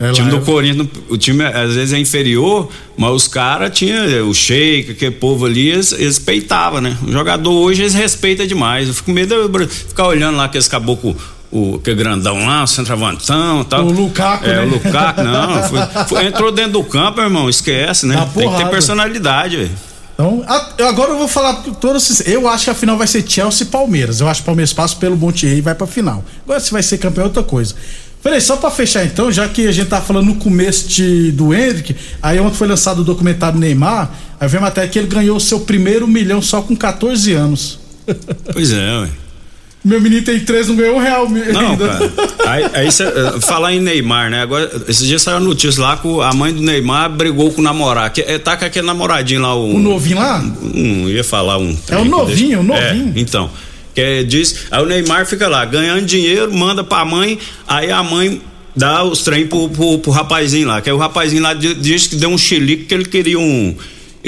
É, 0.00 0.10
o 0.10 0.12
time 0.12 0.30
do 0.30 0.36
é- 0.36 0.40
Corinthians, 0.40 0.88
o 1.08 1.16
time 1.18 1.44
às 1.44 1.74
vezes 1.74 1.92
é 1.92 1.98
inferior, 1.98 2.68
mas 2.96 3.10
os 3.10 3.26
caras 3.26 3.76
tinham 3.76 4.28
o 4.28 4.32
Sheik, 4.34 4.92
aquele 4.92 5.10
povo 5.10 5.44
ali, 5.44 5.70
eles, 5.70 5.90
eles 5.92 6.18
peitavam, 6.20 6.80
né? 6.80 6.96
O 7.06 7.10
jogador 7.10 7.50
hoje 7.52 7.82
eles 7.82 7.94
respeitam 7.94 8.46
demais. 8.46 8.86
Eu 8.86 8.94
fico 8.94 9.06
com 9.06 9.12
medo 9.12 9.48
de 9.48 9.66
ficar 9.66 10.06
olhando 10.06 10.36
lá 10.36 10.44
aqueles 10.44 10.68
caboclo, 10.68 11.16
o 11.50 11.80
que 11.80 11.92
grandão 11.94 12.46
lá, 12.46 12.62
o 12.62 12.66
centroavantão 12.68 13.62
e 13.62 13.64
tal. 13.64 13.84
O 13.86 13.90
Lukaku, 13.90 14.44
É, 14.46 14.54
né? 14.56 14.62
o 14.62 14.68
Lukaku, 14.68 15.22
não. 15.22 15.62
foi- 15.64 16.04
foi- 16.08 16.26
entrou 16.26 16.52
dentro 16.52 16.72
do 16.74 16.84
campo, 16.84 17.20
irmão, 17.20 17.48
esquece, 17.48 18.06
né? 18.06 18.14
Dá 18.16 18.26
Tem 18.26 18.48
que 18.50 18.56
ter 18.56 18.68
personalidade, 18.68 19.56
velho. 19.56 19.70
Então, 20.14 20.44
agora 20.88 21.10
eu 21.12 21.18
vou 21.18 21.28
falar 21.28 21.54
com 21.62 21.72
todos. 21.72 22.20
Eu 22.26 22.48
acho 22.48 22.64
que 22.64 22.70
a 22.70 22.74
final 22.74 22.96
vai 22.98 23.06
ser 23.06 23.24
Chelsea 23.28 23.64
e 23.66 23.70
Palmeiras. 23.70 24.20
Eu 24.20 24.28
acho 24.28 24.40
que 24.40 24.44
o 24.44 24.46
Palmeiras 24.46 24.72
passa 24.72 24.96
pelo 24.96 25.16
Montier 25.16 25.56
e 25.56 25.60
vai 25.60 25.76
pra 25.76 25.86
final. 25.86 26.24
Agora, 26.44 26.58
se 26.58 26.72
vai 26.72 26.82
ser 26.82 26.98
campeão, 26.98 27.22
é 27.22 27.26
outra 27.28 27.42
coisa. 27.44 27.74
Falei, 28.22 28.40
só 28.40 28.56
pra 28.56 28.70
fechar 28.70 29.04
então, 29.04 29.30
já 29.30 29.48
que 29.48 29.66
a 29.68 29.72
gente 29.72 29.88
tá 29.88 30.00
falando 30.00 30.26
no 30.26 30.34
começo 30.34 30.88
de, 30.88 31.30
do 31.32 31.54
Hendrick, 31.54 31.94
aí 32.22 32.38
ontem 32.40 32.56
foi 32.56 32.66
lançado 32.66 33.00
o 33.00 33.04
documentário 33.04 33.58
Neymar, 33.58 34.10
aí 34.40 34.48
vem 34.48 34.60
até 34.62 34.86
que 34.88 34.98
ele 34.98 35.06
ganhou 35.08 35.36
o 35.36 35.40
seu 35.40 35.60
primeiro 35.60 36.06
milhão 36.08 36.42
só 36.42 36.60
com 36.60 36.74
14 36.76 37.32
anos. 37.32 37.78
Pois 38.52 38.72
é, 38.72 38.98
ué. 39.00 39.08
Meu 39.84 40.00
menino 40.00 40.22
tem 40.24 40.40
três, 40.40 40.66
não 40.66 40.74
ganhou 40.74 40.96
um 40.96 41.00
real 41.00 41.28
Não, 41.28 41.70
ainda. 41.70 41.88
cara. 41.88 42.12
Aí, 42.46 42.64
aí 42.74 42.92
cê, 42.92 43.04
eh, 43.04 43.40
falar 43.40 43.72
em 43.72 43.80
Neymar, 43.80 44.28
né? 44.28 44.42
Agora, 44.42 44.68
esses 44.88 45.06
dias 45.06 45.22
saiu 45.22 45.36
a 45.36 45.40
notícia 45.40 45.80
lá 45.80 45.96
que 45.96 46.08
a 46.20 46.32
mãe 46.32 46.52
do 46.52 46.60
Neymar 46.60 47.08
brigou 47.10 47.52
com 47.52 47.60
o 47.60 47.64
namorado. 47.64 48.12
Que, 48.12 48.22
eh, 48.22 48.38
tá 48.38 48.56
com 48.56 48.64
aquele 48.64 48.84
namoradinho 48.86 49.40
lá. 49.40 49.54
Um, 49.56 49.76
O 49.76 49.78
novinho 49.78 50.18
lá? 50.18 50.42
Um, 50.62 51.08
ia 51.08 51.22
falar 51.22 51.58
um. 51.58 51.76
É 51.88 51.96
o 51.96 52.04
novinho, 52.04 52.58
deixa- 52.58 52.60
o 52.60 52.62
novinho. 52.64 53.12
É, 53.16 53.20
então. 53.20 53.48
Que 53.98 54.22
diz. 54.22 54.66
Aí 54.70 54.80
o 54.80 54.86
Neymar 54.86 55.26
fica 55.26 55.48
lá, 55.48 55.64
ganhando 55.64 56.06
dinheiro, 56.06 56.52
manda 56.54 56.84
pra 56.84 57.04
mãe, 57.04 57.36
aí 57.66 57.90
a 57.90 58.00
mãe 58.00 58.40
dá 58.76 59.02
os 59.02 59.24
trem 59.24 59.48
pro, 59.48 59.68
pro, 59.70 59.98
pro 59.98 60.12
rapazinho 60.12 60.68
lá. 60.68 60.80
Que 60.80 60.88
aí 60.88 60.94
o 60.94 60.98
rapazinho 60.98 61.42
lá 61.42 61.52
di- 61.52 61.74
diz 61.74 62.06
que 62.06 62.14
deu 62.14 62.30
um 62.30 62.38
chilique 62.38 62.84
que 62.84 62.94
ele 62.94 63.04
queria 63.06 63.40
um. 63.40 63.74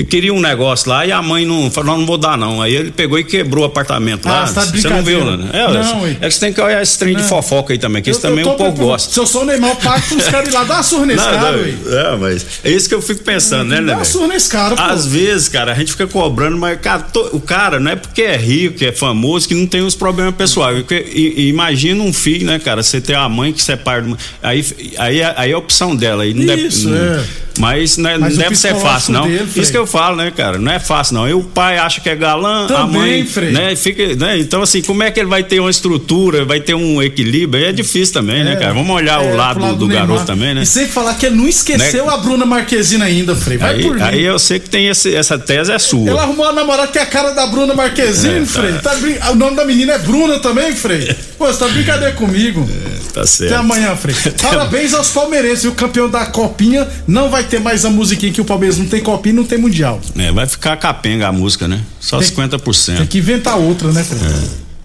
Ele 0.00 0.08
queria 0.08 0.32
um 0.32 0.40
negócio 0.40 0.88
lá 0.88 1.04
e 1.06 1.12
a 1.12 1.20
mãe 1.20 1.44
não 1.44 1.70
falou, 1.70 1.92
não, 1.92 1.98
não 2.00 2.06
vou 2.06 2.16
dar 2.18 2.36
não. 2.38 2.62
Aí 2.62 2.74
ele 2.74 2.90
pegou 2.90 3.18
e 3.18 3.24
quebrou 3.24 3.64
o 3.64 3.66
apartamento 3.66 4.26
Ah, 4.26 4.32
lá. 4.32 4.46
você 4.46 4.54
tá 4.54 4.64
de 4.66 4.80
você 4.80 4.88
não 4.88 5.02
viu, 5.02 5.24
né? 5.36 5.50
É, 5.52 5.68
Não, 5.68 6.06
é 6.06 6.14
que 6.14 6.30
você 6.30 6.40
tem 6.40 6.52
que 6.52 6.60
olhar 6.60 6.82
esse 6.82 6.98
trem 6.98 7.14
de 7.14 7.22
Não. 7.22 7.28
fofoca 7.28 7.72
aí 7.72 7.78
também, 7.78 8.02
que 8.02 8.10
isso 8.10 8.20
também 8.20 8.42
tô 8.44 8.50
o 8.50 8.54
povo 8.54 8.62
preocupado. 8.72 8.88
gosta. 8.92 9.12
Se 9.12 9.18
eu 9.20 9.26
sou 9.26 9.42
o 9.42 9.44
Neymar, 9.44 9.70
eu 9.70 9.76
pago 9.76 10.02
pros 10.08 10.26
caras 10.28 10.48
ir 10.48 10.52
lá, 10.52 10.64
dá 10.64 10.74
uma 10.74 10.82
surra 10.82 11.06
nesse 11.06 11.24
Não, 11.24 11.32
cara, 11.32 11.52
não, 11.56 11.98
é, 11.98 12.16
mas 12.16 12.46
é 12.64 12.70
isso 12.70 12.88
que 12.88 12.94
eu 12.94 13.02
fico 13.02 13.22
pensando, 13.22 13.68
né, 13.68 13.76
Dá 13.76 13.82
né, 13.82 13.94
uma 13.94 14.04
surra 14.04 14.28
nesse 14.28 14.48
cara, 14.48 14.74
pô. 14.74 14.82
Às 14.82 15.06
vezes, 15.06 15.48
cara, 15.48 15.72
a 15.72 15.74
gente 15.74 15.92
fica 15.92 16.06
cobrando, 16.06 16.56
mas 16.56 16.80
cara, 16.80 17.02
to- 17.02 17.28
o 17.32 17.40
cara 17.40 17.78
não 17.78 17.90
é 17.90 17.96
porque 17.96 18.22
é 18.22 18.36
rico, 18.36 18.78
que 18.78 18.86
é 18.86 18.92
famoso, 18.92 19.46
que 19.46 19.54
não 19.54 19.66
tem 19.66 19.82
os 19.82 19.94
problemas 19.94 20.34
pessoais. 20.34 20.82
Imagina 21.14 22.02
um 22.02 22.12
filho, 22.12 22.46
né, 22.46 22.58
cara? 22.58 22.82
Você 22.82 23.00
tem 23.00 23.14
a 23.16 23.28
mãe 23.28 23.52
que 23.52 23.62
separa. 23.62 24.04
Aí, 24.42 24.64
aí, 24.98 25.22
aí 25.22 25.50
é 25.50 25.54
a 25.54 25.58
opção 25.58 25.94
dela. 25.94 26.22
Aí 26.22 26.32
não 26.34 26.54
Isso, 26.54 26.88
é. 26.94 27.24
Mas, 27.60 27.96
né, 27.98 28.16
Mas 28.18 28.34
não 28.36 28.40
o 28.40 28.42
deve 28.44 28.56
ser 28.56 28.74
fácil, 28.76 29.12
não. 29.12 29.28
dele. 29.28 29.48
Isso 29.54 29.70
que 29.70 29.76
eu 29.78 29.86
falo, 29.86 30.16
né, 30.16 30.30
cara? 30.34 30.58
Não 30.58 30.72
é 30.72 30.78
fácil, 30.78 31.14
não. 31.14 31.28
E 31.28 31.34
o 31.34 31.42
pai 31.42 31.78
acha 31.78 32.00
que 32.00 32.08
é 32.08 32.16
galã, 32.16 32.64
a 32.64 32.68
Também, 32.68 33.00
mãe. 33.00 33.26
Frei. 33.26 33.52
Né, 33.52 33.76
fica, 33.76 34.14
né? 34.16 34.38
Então, 34.38 34.62
assim, 34.62 34.80
como 34.82 35.02
é 35.02 35.10
que 35.10 35.20
ele 35.20 35.28
vai 35.28 35.42
ter 35.42 35.60
uma 35.60 35.70
estrutura, 35.70 36.44
vai 36.44 36.60
ter 36.60 36.74
um 36.74 37.02
equilíbrio? 37.02 37.62
Aí 37.62 37.68
é 37.68 37.72
difícil 37.72 38.14
também, 38.14 38.42
né, 38.44 38.56
cara? 38.56 38.72
Vamos 38.72 38.94
olhar 38.96 39.22
É, 39.24 39.32
o 39.32 39.36
lado, 39.36 39.60
pro 39.60 39.74
do, 39.74 39.86
Neymar. 39.86 40.06
garoto 40.08 40.26
também, 40.26 40.54
né? 40.54 40.62
E 40.62 40.66
sem 40.66 40.86
falar 40.86 41.14
que 41.14 41.26
ele 41.26 41.36
não 41.36 41.46
esqueceu 41.48 42.06
Né? 42.06 42.12
a 42.12 42.16
Bruna 42.16 42.46
Marquezine 42.46 43.02
ainda, 43.02 43.36
Frei. 43.36 43.58
Vai 43.58 43.74
Aí, 43.74 43.82
por 43.82 43.94
mim. 43.96 44.02
aí 44.02 44.22
eu 44.24 44.38
sei 44.38 44.58
que 44.58 44.70
tem 44.70 44.88
esse- 44.88 45.14
essa 45.14 45.38
tese 45.38 45.70
é 45.72 45.78
sua. 45.78 46.08
Ela 46.08 46.22
arrumou 46.22 46.46
uma 46.46 46.52
namorada 46.52 46.88
que 46.90 46.98
é 46.98 47.02
a 47.02 47.06
cara 47.06 47.32
da 47.32 47.46
Bruna 47.46 47.74
Marquezine, 47.74 48.36
É, 48.36 48.40
tá. 48.40 48.46
Frei. 48.46 48.72
Tá 49.18 49.30
O 49.30 49.34
nome 49.34 49.56
da 49.56 49.64
menina 49.64 49.92
é 49.92 49.98
Bruna 49.98 50.38
também, 50.38 50.72
Frei. 50.74 51.14
Pô, 51.36 51.46
você 51.46 51.58
tá 51.58 51.68
brincadeira 51.68 52.14
comigo. 52.14 52.68
Tá 53.12 53.26
certo. 53.26 53.52
Até 53.52 53.60
amanhã, 53.60 53.96
Frei. 53.96 54.14
Parabéns 54.40 54.94
aos 54.94 55.10
palmeirenses. 55.10 55.64
O 55.64 55.72
campeão 55.72 56.08
da 56.08 56.26
Copinha 56.26 56.86
não 57.06 57.28
vai 57.30 57.44
ter 57.44 57.60
mais 57.60 57.84
a 57.84 57.90
musiquinha 57.90 58.32
que 58.32 58.40
o 58.40 58.44
Palmeiras 58.44 58.78
não 58.78 58.86
tem 58.86 59.00
Copinha 59.00 59.34
não 59.34 59.44
tem 59.44 59.58
Mundial. 59.58 60.00
É, 60.16 60.30
vai 60.32 60.46
ficar 60.46 60.76
capenga 60.76 61.28
a 61.28 61.32
música, 61.32 61.66
né? 61.68 61.80
Só 61.98 62.18
Tem- 62.18 62.28
50%. 62.28 62.96
Tem 62.98 63.06
que 63.06 63.18
inventar 63.18 63.56
outra, 63.58 63.90
né, 63.92 64.02
Frei? 64.04 64.20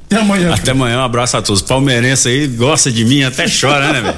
Até 0.07 0.17
amanhã. 0.17 0.53
Até 0.53 0.71
amanhã, 0.71 0.99
um 0.99 1.03
abraço 1.03 1.35
a 1.38 1.41
todos. 1.41 1.61
Palmeirense 1.63 2.27
aí 2.27 2.47
gosta 2.47 2.91
de 2.91 3.03
mim, 3.05 3.23
até 3.23 3.45
chora, 3.49 3.91
né, 3.91 4.01
velho? 4.01 4.17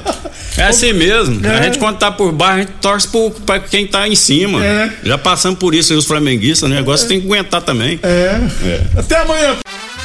É 0.57 0.63
assim 0.67 0.91
mesmo. 0.91 1.45
É. 1.45 1.59
A 1.59 1.61
gente, 1.63 1.77
quando 1.79 1.97
tá 1.97 2.11
por 2.11 2.31
baixo, 2.33 2.53
a 2.55 2.59
gente 2.59 2.71
torce 2.81 3.07
por, 3.07 3.31
pra 3.45 3.59
quem 3.59 3.87
tá 3.87 4.05
em 4.07 4.15
cima. 4.15 4.63
É. 4.65 4.89
Já 5.03 5.17
passamos 5.17 5.57
por 5.57 5.73
isso 5.73 5.93
aí, 5.93 5.99
os 5.99 6.05
flamenguistas, 6.05 6.69
né? 6.69 6.75
O 6.75 6.79
negócio 6.79 7.07
tem 7.07 7.21
que 7.21 7.25
aguentar 7.27 7.61
também. 7.61 7.99
É. 8.03 8.41
Até 8.97 9.17
amanhã. 9.21 9.55